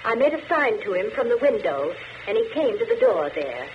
I 0.05 0.15
made 0.15 0.35
a 0.35 0.47
sign 0.49 0.81
to 0.83 0.93
him 0.93 1.11
from 1.15 1.29
the 1.29 1.39
window, 1.39 1.93
and 2.27 2.37
he 2.37 2.49
came 2.53 2.79
to 2.79 2.85
the 2.85 2.97
door 3.01 3.31
there. 3.35 3.67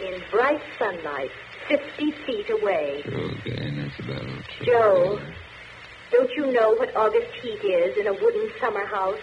In 0.00 0.22
bright 0.30 0.60
sunlight, 0.78 1.30
50 1.68 2.12
feet 2.24 2.50
away. 2.50 3.02
True 3.04 3.30
again, 3.44 3.90
Isabel. 3.98 4.26
Joe, 4.62 5.16
again. 5.16 5.34
Don't 6.10 6.30
you 6.36 6.52
know 6.52 6.72
what 6.72 6.96
August 6.96 7.28
heat 7.42 7.60
is 7.62 7.96
in 7.98 8.06
a 8.06 8.12
wooden 8.12 8.50
summer 8.60 8.86
house? 8.86 9.20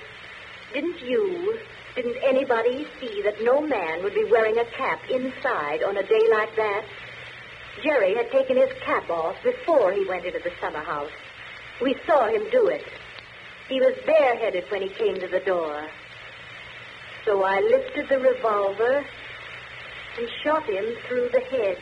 Didn't 0.73 1.01
you, 1.01 1.57
didn't 1.95 2.17
anybody 2.23 2.87
see 2.99 3.21
that 3.23 3.41
no 3.41 3.61
man 3.61 4.03
would 4.03 4.13
be 4.13 4.25
wearing 4.25 4.57
a 4.59 4.65
cap 4.65 4.99
inside 5.09 5.81
on 5.83 5.97
a 5.97 6.03
day 6.03 6.27
like 6.31 6.55
that? 6.55 6.83
Jerry 7.81 8.15
had 8.15 8.31
taken 8.31 8.57
his 8.57 8.71
cap 8.81 9.09
off 9.09 9.35
before 9.43 9.93
he 9.93 10.05
went 10.05 10.25
into 10.25 10.39
the 10.39 10.51
summer 10.61 10.83
house. 10.83 11.11
We 11.81 11.95
saw 12.05 12.27
him 12.27 12.43
do 12.51 12.67
it. 12.67 12.85
He 13.67 13.79
was 13.79 13.95
bareheaded 14.05 14.65
when 14.69 14.83
he 14.83 14.89
came 14.89 15.19
to 15.19 15.27
the 15.27 15.39
door. 15.39 15.87
So 17.25 17.43
I 17.43 17.59
lifted 17.61 18.07
the 18.09 18.19
revolver 18.19 19.03
and 20.17 20.27
shot 20.43 20.63
him 20.69 20.85
through 21.07 21.29
the 21.29 21.41
head. 21.41 21.77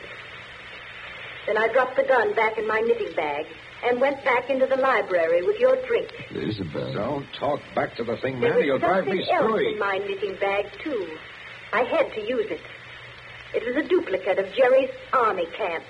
Then 1.46 1.58
I 1.58 1.68
dropped 1.68 1.96
the 1.96 2.04
gun 2.04 2.34
back 2.34 2.56
in 2.56 2.66
my 2.66 2.80
knitting 2.80 3.14
bag 3.14 3.46
and 3.86 4.00
went 4.00 4.22
back 4.24 4.48
into 4.50 4.66
the 4.66 4.76
library 4.76 5.42
with 5.44 5.58
your 5.58 5.76
drink. 5.86 6.10
Isabel. 6.30 6.92
Don't 6.92 7.26
talk 7.38 7.60
back 7.74 7.96
to 7.96 8.04
the 8.04 8.16
thing, 8.18 8.40
There 8.40 8.50
man. 8.50 8.58
was 8.58 8.66
You'll 8.66 8.78
drive 8.78 9.04
something 9.04 9.16
me 9.18 9.30
else 9.30 9.44
screwy. 9.44 9.72
in 9.74 9.78
my 9.78 9.98
knitting 9.98 10.36
bag, 10.40 10.66
too. 10.82 11.16
I 11.72 11.82
had 11.84 12.12
to 12.14 12.20
use 12.20 12.50
it. 12.50 12.60
It 13.54 13.62
was 13.66 13.84
a 13.84 13.88
duplicate 13.88 14.38
of 14.38 14.52
Jerry's 14.54 14.90
army 15.12 15.46
camp 15.56 15.84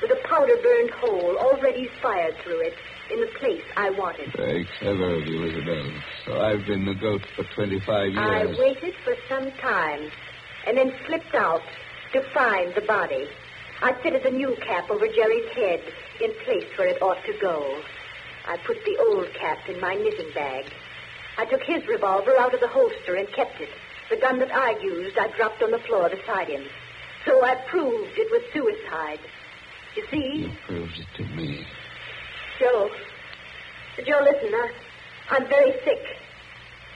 with 0.00 0.10
a 0.10 0.28
powder-burned 0.28 0.90
hole 0.90 1.36
already 1.38 1.88
fired 2.02 2.34
through 2.42 2.60
it 2.60 2.74
in 3.12 3.20
the 3.20 3.26
place 3.38 3.62
I 3.76 3.90
wanted. 3.90 4.32
Very 4.36 4.66
clever 4.78 5.14
of 5.14 5.26
you, 5.26 5.44
Isabel. 5.44 5.92
So 6.26 6.40
I've 6.40 6.64
been 6.66 6.84
the 6.86 6.94
goat 6.94 7.22
for 7.36 7.44
25 7.54 8.12
years. 8.12 8.18
I 8.18 8.46
waited 8.58 8.94
for 9.04 9.14
some 9.28 9.50
time 9.60 10.10
and 10.66 10.76
then 10.78 10.92
slipped 11.06 11.34
out 11.34 11.60
to 12.12 12.22
find 12.32 12.74
the 12.74 12.80
body. 12.82 13.28
I 13.82 13.92
fitted 14.02 14.22
the 14.22 14.30
new 14.30 14.56
cap 14.66 14.90
over 14.90 15.06
Jerry's 15.08 15.50
head 15.54 15.80
in 16.20 16.32
place 16.44 16.66
where 16.76 16.88
it 16.88 17.00
ought 17.02 17.22
to 17.24 17.32
go. 17.40 17.78
I 18.46 18.56
put 18.58 18.84
the 18.84 18.96
old 19.08 19.32
cap 19.34 19.58
in 19.68 19.80
my 19.80 19.94
knitting 19.94 20.32
bag. 20.34 20.66
I 21.38 21.44
took 21.46 21.62
his 21.62 21.86
revolver 21.88 22.38
out 22.38 22.54
of 22.54 22.60
the 22.60 22.68
holster 22.68 23.16
and 23.16 23.26
kept 23.32 23.60
it. 23.60 23.70
The 24.10 24.16
gun 24.16 24.38
that 24.38 24.54
I 24.54 24.78
used, 24.82 25.16
I 25.18 25.28
dropped 25.36 25.62
on 25.62 25.70
the 25.70 25.78
floor 25.78 26.08
beside 26.08 26.48
him. 26.48 26.62
So 27.24 27.42
I 27.44 27.54
proved 27.68 28.12
it 28.16 28.30
was 28.30 28.42
suicide. 28.52 29.18
You 29.96 30.04
see, 30.10 30.42
You 30.42 30.50
proved 30.66 30.98
it 30.98 31.06
to 31.16 31.24
me. 31.34 31.64
Joe. 32.60 32.90
Joe, 34.04 34.20
listen, 34.22 34.52
uh, 34.54 34.68
I'm 35.30 35.48
very 35.48 35.72
sick. 35.84 36.04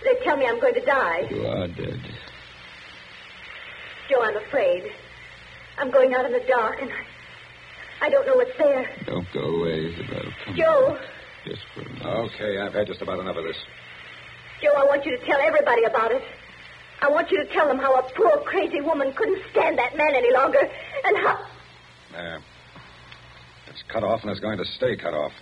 They 0.04 0.14
tell 0.24 0.36
me 0.36 0.46
I'm 0.46 0.60
going 0.60 0.74
to 0.74 0.84
die. 0.84 1.26
You 1.30 1.46
are 1.46 1.66
dead. 1.68 1.98
Joe, 4.10 4.22
I'm 4.22 4.36
afraid. 4.36 4.92
I'm 5.78 5.90
going 5.90 6.14
out 6.14 6.26
in 6.26 6.32
the 6.32 6.44
dark, 6.46 6.80
and 6.82 6.90
I, 6.90 6.96
I 8.00 8.10
don't 8.10 8.26
know 8.26 8.36
what's 8.36 8.56
there. 8.58 8.88
Don't 9.06 9.26
go 9.32 9.40
away, 9.40 9.86
Isabel. 9.86 10.32
Come 10.44 10.56
Joe, 10.56 10.96
on. 10.96 10.98
Just 11.44 11.62
for 11.74 11.80
a 11.82 11.88
minute. 11.88 12.06
Okay, 12.06 12.58
I've 12.58 12.74
had 12.74 12.86
just 12.86 13.02
about 13.02 13.18
enough 13.20 13.36
of 13.36 13.44
this. 13.44 13.56
Joe, 14.62 14.72
I 14.76 14.84
want 14.84 15.04
you 15.04 15.16
to 15.16 15.24
tell 15.24 15.40
everybody 15.40 15.84
about 15.84 16.12
it. 16.12 16.22
I 17.00 17.08
want 17.08 17.30
you 17.30 17.44
to 17.44 17.52
tell 17.52 17.68
them 17.68 17.78
how 17.78 17.94
a 17.94 18.02
poor, 18.14 18.42
crazy 18.44 18.80
woman 18.80 19.12
couldn't 19.14 19.40
stand 19.50 19.78
that 19.78 19.96
man 19.96 20.14
any 20.14 20.32
longer, 20.32 20.60
and 21.04 21.16
how. 21.18 21.38
There. 22.12 22.40
It's 23.68 23.82
cut 23.92 24.02
off 24.02 24.22
and 24.22 24.30
it's 24.30 24.40
going 24.40 24.58
to 24.58 24.64
stay 24.64 24.96
cut 24.96 25.14
off. 25.14 25.32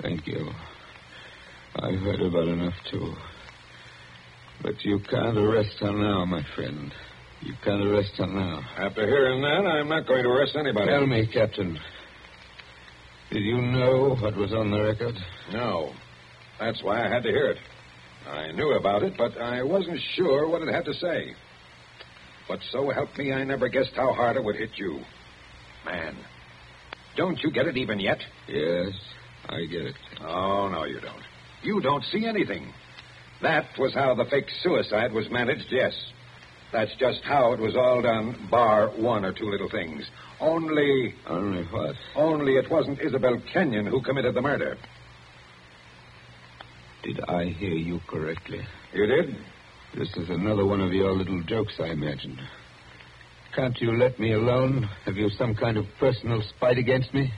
Thank 0.00 0.26
you. 0.26 0.50
I've 1.76 1.98
heard 2.00 2.20
about 2.20 2.48
enough, 2.48 2.74
too. 2.90 3.14
But 4.62 4.82
you 4.84 5.00
can't 5.10 5.36
arrest 5.36 5.76
her 5.80 5.92
now, 5.92 6.24
my 6.24 6.42
friend. 6.54 6.92
You 7.42 7.52
can't 7.62 7.84
arrest 7.84 8.12
her 8.16 8.26
now. 8.26 8.62
After 8.78 9.06
hearing 9.06 9.42
that, 9.42 9.66
I'm 9.68 9.88
not 9.88 10.06
going 10.06 10.22
to 10.22 10.30
arrest 10.30 10.56
anybody. 10.56 10.86
Tell 10.86 11.06
me, 11.06 11.26
Captain. 11.26 11.78
Did 13.34 13.42
you 13.42 13.60
know 13.60 14.16
what 14.22 14.36
was 14.36 14.52
on 14.52 14.70
the 14.70 14.80
record? 14.80 15.16
No. 15.52 15.90
That's 16.60 16.80
why 16.84 17.04
I 17.04 17.08
had 17.08 17.24
to 17.24 17.30
hear 17.30 17.48
it. 17.48 17.56
I 18.30 18.52
knew 18.52 18.74
about 18.74 19.02
it, 19.02 19.14
but 19.18 19.36
I 19.36 19.60
wasn't 19.64 19.98
sure 20.14 20.48
what 20.48 20.62
it 20.62 20.72
had 20.72 20.84
to 20.84 20.94
say. 20.94 21.34
But 22.46 22.60
so 22.70 22.90
help 22.90 23.08
me, 23.18 23.32
I 23.32 23.42
never 23.42 23.68
guessed 23.68 23.90
how 23.96 24.12
hard 24.12 24.36
it 24.36 24.44
would 24.44 24.54
hit 24.54 24.70
you. 24.76 25.00
Man, 25.84 26.14
don't 27.16 27.36
you 27.42 27.50
get 27.50 27.66
it 27.66 27.76
even 27.76 27.98
yet? 27.98 28.18
Yes, 28.46 28.92
I 29.48 29.64
get 29.64 29.82
it. 29.82 29.96
Oh, 30.20 30.68
no, 30.68 30.84
you 30.84 31.00
don't. 31.00 31.22
You 31.64 31.80
don't 31.80 32.04
see 32.04 32.26
anything. 32.26 32.72
That 33.42 33.64
was 33.80 33.92
how 33.94 34.14
the 34.14 34.26
fake 34.26 34.46
suicide 34.62 35.12
was 35.12 35.28
managed, 35.28 35.66
yes. 35.70 35.92
That's 36.74 36.90
just 36.98 37.20
how 37.22 37.52
it 37.52 37.60
was 37.60 37.76
all 37.76 38.02
done, 38.02 38.48
bar 38.50 38.88
one 38.88 39.24
or 39.24 39.32
two 39.32 39.48
little 39.48 39.70
things. 39.70 40.02
Only. 40.40 41.14
Only 41.28 41.62
what? 41.70 41.94
Only 42.16 42.54
it 42.56 42.68
wasn't 42.68 43.00
Isabel 43.00 43.40
Kenyon 43.52 43.86
who 43.86 44.02
committed 44.02 44.34
the 44.34 44.42
murder. 44.42 44.76
Did 47.04 47.20
I 47.28 47.44
hear 47.44 47.70
you 47.74 48.00
correctly? 48.08 48.58
You 48.92 49.06
did? 49.06 49.36
This 49.96 50.08
is 50.16 50.28
another 50.30 50.66
one 50.66 50.80
of 50.80 50.92
your 50.92 51.12
little 51.12 51.40
jokes, 51.44 51.74
I 51.78 51.90
imagine. 51.90 52.40
Can't 53.54 53.80
you 53.80 53.96
let 53.96 54.18
me 54.18 54.32
alone? 54.32 54.90
Have 55.04 55.14
you 55.14 55.30
some 55.38 55.54
kind 55.54 55.76
of 55.76 55.84
personal 56.00 56.42
spite 56.56 56.78
against 56.78 57.14
me? 57.14 57.32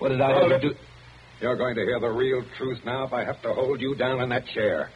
What 0.00 0.08
did 0.08 0.20
I 0.20 0.32
Hold 0.32 0.50
ever 0.50 0.54
it. 0.56 0.62
do? 0.62 0.74
You're 1.40 1.56
going 1.56 1.76
to 1.76 1.82
hear 1.82 2.00
the 2.00 2.08
real 2.08 2.42
truth 2.56 2.78
now 2.84 3.04
if 3.04 3.12
I 3.12 3.24
have 3.24 3.40
to 3.42 3.54
hold 3.54 3.80
you 3.80 3.94
down 3.94 4.20
in 4.20 4.30
that 4.30 4.46
chair. 4.46 4.90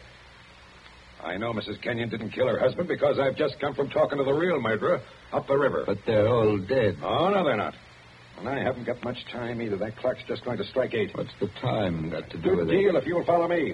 I 1.23 1.37
know 1.37 1.53
Mrs. 1.53 1.81
Kenyon 1.81 2.09
didn't 2.09 2.31
kill 2.31 2.47
her 2.47 2.59
husband 2.59 2.87
because 2.87 3.17
I've 3.19 3.35
just 3.37 3.59
come 3.59 3.73
from 3.73 3.89
talking 3.89 4.17
to 4.17 4.23
the 4.23 4.33
real 4.33 4.59
murderer 4.59 5.01
up 5.31 5.47
the 5.47 5.57
river. 5.57 5.83
But 5.85 5.99
they're 6.05 6.27
all 6.27 6.57
dead. 6.57 6.97
Oh, 7.01 7.29
no, 7.29 7.43
they're 7.45 7.55
not. 7.57 7.73
And 8.39 8.49
I 8.49 8.61
haven't 8.61 8.83
got 8.85 9.01
much 9.03 9.17
time 9.31 9.61
either. 9.61 9.77
That 9.77 9.95
clock's 9.97 10.19
just 10.27 10.43
going 10.43 10.57
to 10.57 10.65
strike 10.65 10.93
eight. 10.93 11.11
What's 11.15 11.29
the 11.39 11.47
time 11.61 12.09
got 12.09 12.29
to 12.31 12.37
do 12.37 12.49
Good 12.49 12.57
with 12.57 12.69
deal 12.69 12.95
it? 12.95 12.99
if 12.99 13.05
you'll 13.07 13.23
follow 13.25 13.47
me. 13.47 13.73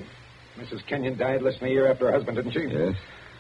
Mrs. 0.59 0.85
Kenyon 0.88 1.17
died 1.17 1.41
less 1.41 1.57
than 1.59 1.69
a 1.69 1.71
year 1.71 1.89
after 1.89 2.07
her 2.07 2.12
husband, 2.12 2.38
didn't 2.38 2.51
she? 2.51 2.67
Yes. 2.69 2.93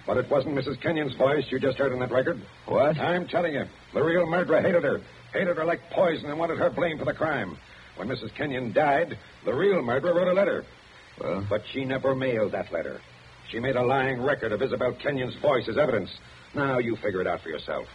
But 0.07 0.17
it 0.17 0.29
wasn't 0.31 0.55
Mrs. 0.55 0.81
Kenyon's 0.81 1.13
voice 1.15 1.45
you 1.49 1.59
just 1.59 1.77
heard 1.77 1.91
on 1.91 1.99
that 1.99 2.11
record. 2.11 2.41
What? 2.65 2.97
I'm 2.97 3.27
telling 3.27 3.53
you, 3.53 3.65
the 3.93 4.01
real 4.01 4.25
murderer 4.25 4.61
hated 4.61 4.83
her. 4.83 5.01
Hated 5.33 5.57
her 5.57 5.65
like 5.65 5.81
poison 5.91 6.29
and 6.29 6.39
wanted 6.39 6.57
her 6.57 6.69
blamed 6.71 6.99
for 6.99 7.05
the 7.05 7.13
crime. 7.13 7.57
When 7.97 8.07
Mrs. 8.07 8.33
Kenyon 8.33 8.71
died, 8.73 9.17
the 9.45 9.53
real 9.53 9.81
murderer 9.83 10.15
wrote 10.15 10.29
a 10.29 10.33
letter. 10.33 10.63
Well, 11.21 11.45
But 11.47 11.61
she 11.73 11.83
never 11.85 12.15
mailed 12.15 12.53
that 12.53 12.71
letter. 12.71 13.01
She 13.51 13.59
made 13.59 13.75
a 13.75 13.83
lying 13.83 14.21
record 14.21 14.51
of 14.51 14.61
Isabel 14.61 14.93
Kenyon's 15.03 15.35
voice 15.41 15.67
as 15.67 15.77
evidence. 15.77 16.09
Now 16.55 16.77
you 16.77 16.95
figure 16.97 17.21
it 17.21 17.27
out 17.27 17.41
for 17.41 17.49
yourself. 17.49 17.87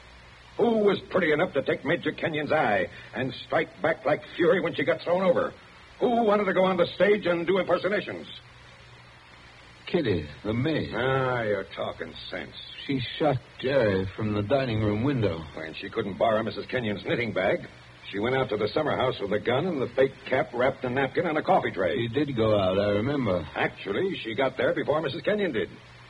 Who 0.56 0.78
was 0.78 1.00
pretty 1.10 1.32
enough 1.32 1.52
to 1.54 1.62
take 1.62 1.84
Major 1.84 2.12
Kenyon's 2.12 2.52
eye 2.52 2.86
and 3.14 3.32
strike 3.46 3.68
back 3.82 4.04
like 4.04 4.20
fury 4.36 4.60
when 4.60 4.74
she 4.74 4.84
got 4.84 5.00
thrown 5.02 5.22
over? 5.22 5.52
Who 6.00 6.24
wanted 6.24 6.44
to 6.44 6.52
go 6.52 6.64
on 6.64 6.76
the 6.76 6.86
stage 6.94 7.26
and 7.26 7.46
do 7.46 7.58
impersonations? 7.58 8.26
Kitty, 9.86 10.26
the 10.44 10.52
maid. 10.52 10.92
Ah, 10.94 11.42
you're 11.42 11.66
talking 11.76 12.12
sense. 12.30 12.54
She 12.86 13.00
shot 13.18 13.36
Jerry 13.60 14.08
from 14.16 14.34
the 14.34 14.42
dining 14.42 14.80
room 14.80 15.04
window. 15.04 15.44
When 15.54 15.74
she 15.74 15.88
couldn't 15.88 16.18
borrow 16.18 16.42
Mrs. 16.42 16.68
Kenyon's 16.68 17.04
knitting 17.04 17.32
bag, 17.32 17.60
she 18.10 18.18
went 18.18 18.36
out 18.36 18.48
to 18.50 18.56
the 18.56 18.68
summer 18.68 18.96
house 18.96 19.14
with 19.20 19.32
a 19.32 19.40
gun 19.40 19.66
and 19.66 19.80
the 19.80 19.88
fake 19.96 20.12
cap 20.28 20.50
wrapped 20.54 20.84
in 20.84 20.92
a 20.92 20.94
napkin 20.94 21.26
on 21.26 21.36
a 21.36 21.42
coffee 21.42 21.70
tray. 21.70 21.96
She 21.96 22.08
did 22.08 22.36
go 22.36 22.58
out, 22.58 22.78
I 22.78 22.90
remember. 22.90 23.46
Actually, 23.56 24.14
she 24.22 24.34
got 24.34 24.56
there 24.56 24.74
before 24.74 25.00
Mrs. 25.02 25.24
Kenyon 25.24 25.52
did. 25.52 25.68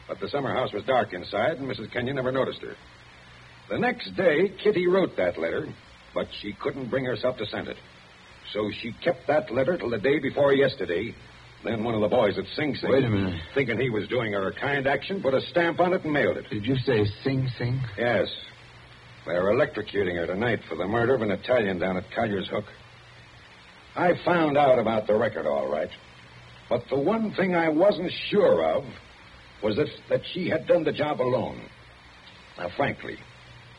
But 0.08 0.20
the 0.20 0.28
summer 0.28 0.52
house 0.52 0.72
was 0.72 0.84
dark 0.84 1.12
inside, 1.14 1.56
and 1.58 1.70
Mrs. 1.70 1.90
Kenyon 1.92 2.16
never 2.16 2.30
noticed 2.32 2.60
her. 2.60 2.74
The 3.70 3.78
next 3.78 4.14
day, 4.16 4.50
Kitty 4.62 4.86
wrote 4.86 5.16
that 5.16 5.38
letter, 5.38 5.66
but 6.12 6.26
she 6.42 6.52
couldn't 6.60 6.90
bring 6.90 7.04
herself 7.06 7.38
to 7.38 7.46
send 7.46 7.68
it. 7.68 7.76
So 8.52 8.70
she 8.82 8.92
kept 9.02 9.26
that 9.28 9.50
letter 9.50 9.78
till 9.78 9.88
the 9.88 9.98
day 9.98 10.18
before 10.18 10.52
yesterday. 10.52 11.14
Then 11.64 11.82
one 11.82 11.94
of 11.94 12.02
the 12.02 12.08
boys 12.08 12.36
at 12.36 12.44
Sing 12.54 12.74
Sing, 12.74 12.90
Wait 12.92 13.04
a 13.04 13.08
minute. 13.08 13.40
thinking 13.54 13.80
he 13.80 13.88
was 13.88 14.06
doing 14.08 14.32
her 14.34 14.48
a 14.48 14.52
kind 14.52 14.86
action, 14.86 15.22
put 15.22 15.32
a 15.32 15.40
stamp 15.40 15.80
on 15.80 15.94
it 15.94 16.04
and 16.04 16.12
mailed 16.12 16.36
it. 16.36 16.44
Did 16.50 16.66
you 16.66 16.76
say 16.76 17.06
Sing 17.22 17.48
Sing? 17.56 17.80
Yes. 17.96 18.28
They're 19.26 19.44
electrocuting 19.44 20.16
her 20.16 20.26
tonight 20.26 20.60
for 20.68 20.76
the 20.76 20.86
murder 20.86 21.14
of 21.14 21.22
an 21.22 21.30
Italian 21.30 21.78
down 21.78 21.96
at 21.96 22.04
Collier's 22.14 22.48
Hook. 22.48 22.64
I 23.96 24.12
found 24.24 24.58
out 24.58 24.78
about 24.78 25.06
the 25.06 25.14
record 25.14 25.46
all 25.46 25.70
right. 25.70 25.90
But 26.68 26.82
the 26.90 26.98
one 26.98 27.32
thing 27.34 27.54
I 27.54 27.68
wasn't 27.68 28.10
sure 28.28 28.64
of 28.64 28.84
was 29.62 29.76
that, 29.76 29.88
that 30.10 30.20
she 30.32 30.48
had 30.48 30.66
done 30.66 30.84
the 30.84 30.92
job 30.92 31.20
alone. 31.20 31.60
Now, 32.58 32.68
frankly, 32.76 33.16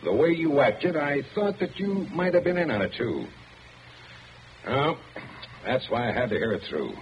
the 0.03 0.13
way 0.13 0.29
you 0.29 0.62
acted, 0.62 0.95
I 0.95 1.21
thought 1.36 1.60
that 1.60 1.77
you 1.79 2.08
might 2.12 2.34
have 2.34 2.43
been 2.43 2.58
in 2.58 2.71
on 2.71 2.81
it, 2.81 2.93
too. 2.97 3.25
Well, 4.65 4.97
that's 5.63 5.89
why 5.89 6.10
I 6.10 6.12
had 6.12 6.29
to 6.29 6.36
hear 6.36 6.53
it 6.53 6.63
through. 6.69 6.93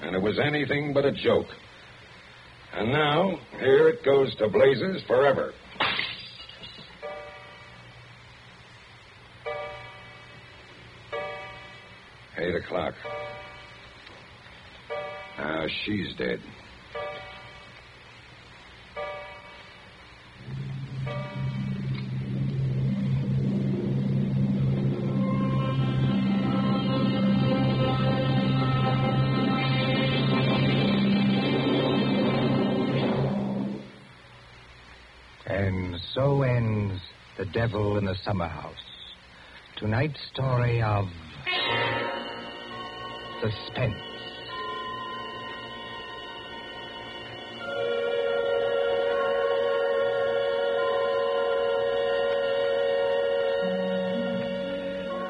And 0.00 0.16
it 0.16 0.22
was 0.22 0.38
anything 0.38 0.92
but 0.92 1.04
a 1.04 1.12
joke. 1.12 1.46
And 2.72 2.90
now, 2.92 3.38
here 3.58 3.88
it 3.88 4.04
goes 4.04 4.34
to 4.36 4.48
blazes 4.48 5.02
forever. 5.06 5.52
Eight 12.42 12.54
o'clock. 12.54 12.94
Now 15.36 15.66
she's 15.84 16.14
dead. 16.16 16.40
And 35.44 36.00
so 36.14 36.40
ends 36.40 37.02
The 37.36 37.44
Devil 37.44 37.98
in 37.98 38.06
the 38.06 38.14
Summer 38.24 38.48
House. 38.48 38.72
Tonight's 39.76 40.20
story 40.32 40.80
of 40.80 41.06
suspense. 43.40 43.94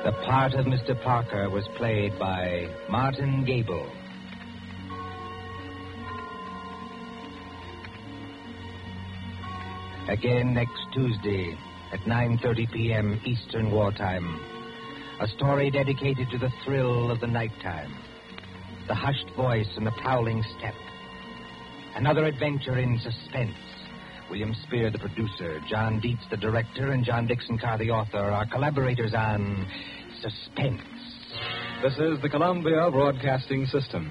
The 0.04 0.12
part 0.24 0.54
of 0.54 0.66
Mr. 0.66 1.00
Parker 1.00 1.48
was 1.50 1.66
played 1.76 2.18
by 2.18 2.68
Martin 2.88 3.44
Gabel. 3.44 3.86
Again 10.08 10.54
next 10.54 10.80
Tuesday 10.92 11.56
at 11.92 12.00
9:30 12.00 12.72
p.m. 12.72 13.20
Eastern 13.24 13.70
Wartime. 13.70 14.59
A 15.20 15.28
story 15.28 15.70
dedicated 15.70 16.30
to 16.30 16.38
the 16.38 16.50
thrill 16.64 17.10
of 17.10 17.20
the 17.20 17.26
nighttime, 17.26 17.94
the 18.88 18.94
hushed 18.94 19.28
voice 19.36 19.68
and 19.76 19.86
the 19.86 19.92
prowling 20.00 20.42
step. 20.56 20.72
Another 21.94 22.24
adventure 22.24 22.78
in 22.78 22.98
suspense. 22.98 23.54
William 24.30 24.54
Spier, 24.62 24.90
the 24.90 24.98
producer, 24.98 25.60
John 25.68 26.00
Dietz, 26.00 26.22
the 26.30 26.38
director, 26.38 26.92
and 26.92 27.04
John 27.04 27.26
Dickson 27.26 27.58
Carr, 27.58 27.76
the 27.76 27.90
author, 27.90 28.16
are 28.16 28.46
collaborators 28.46 29.12
on 29.12 29.68
Suspense. 30.22 30.80
This 31.82 31.98
is 31.98 32.22
the 32.22 32.30
Columbia 32.30 32.90
Broadcasting 32.90 33.66
System. 33.66 34.10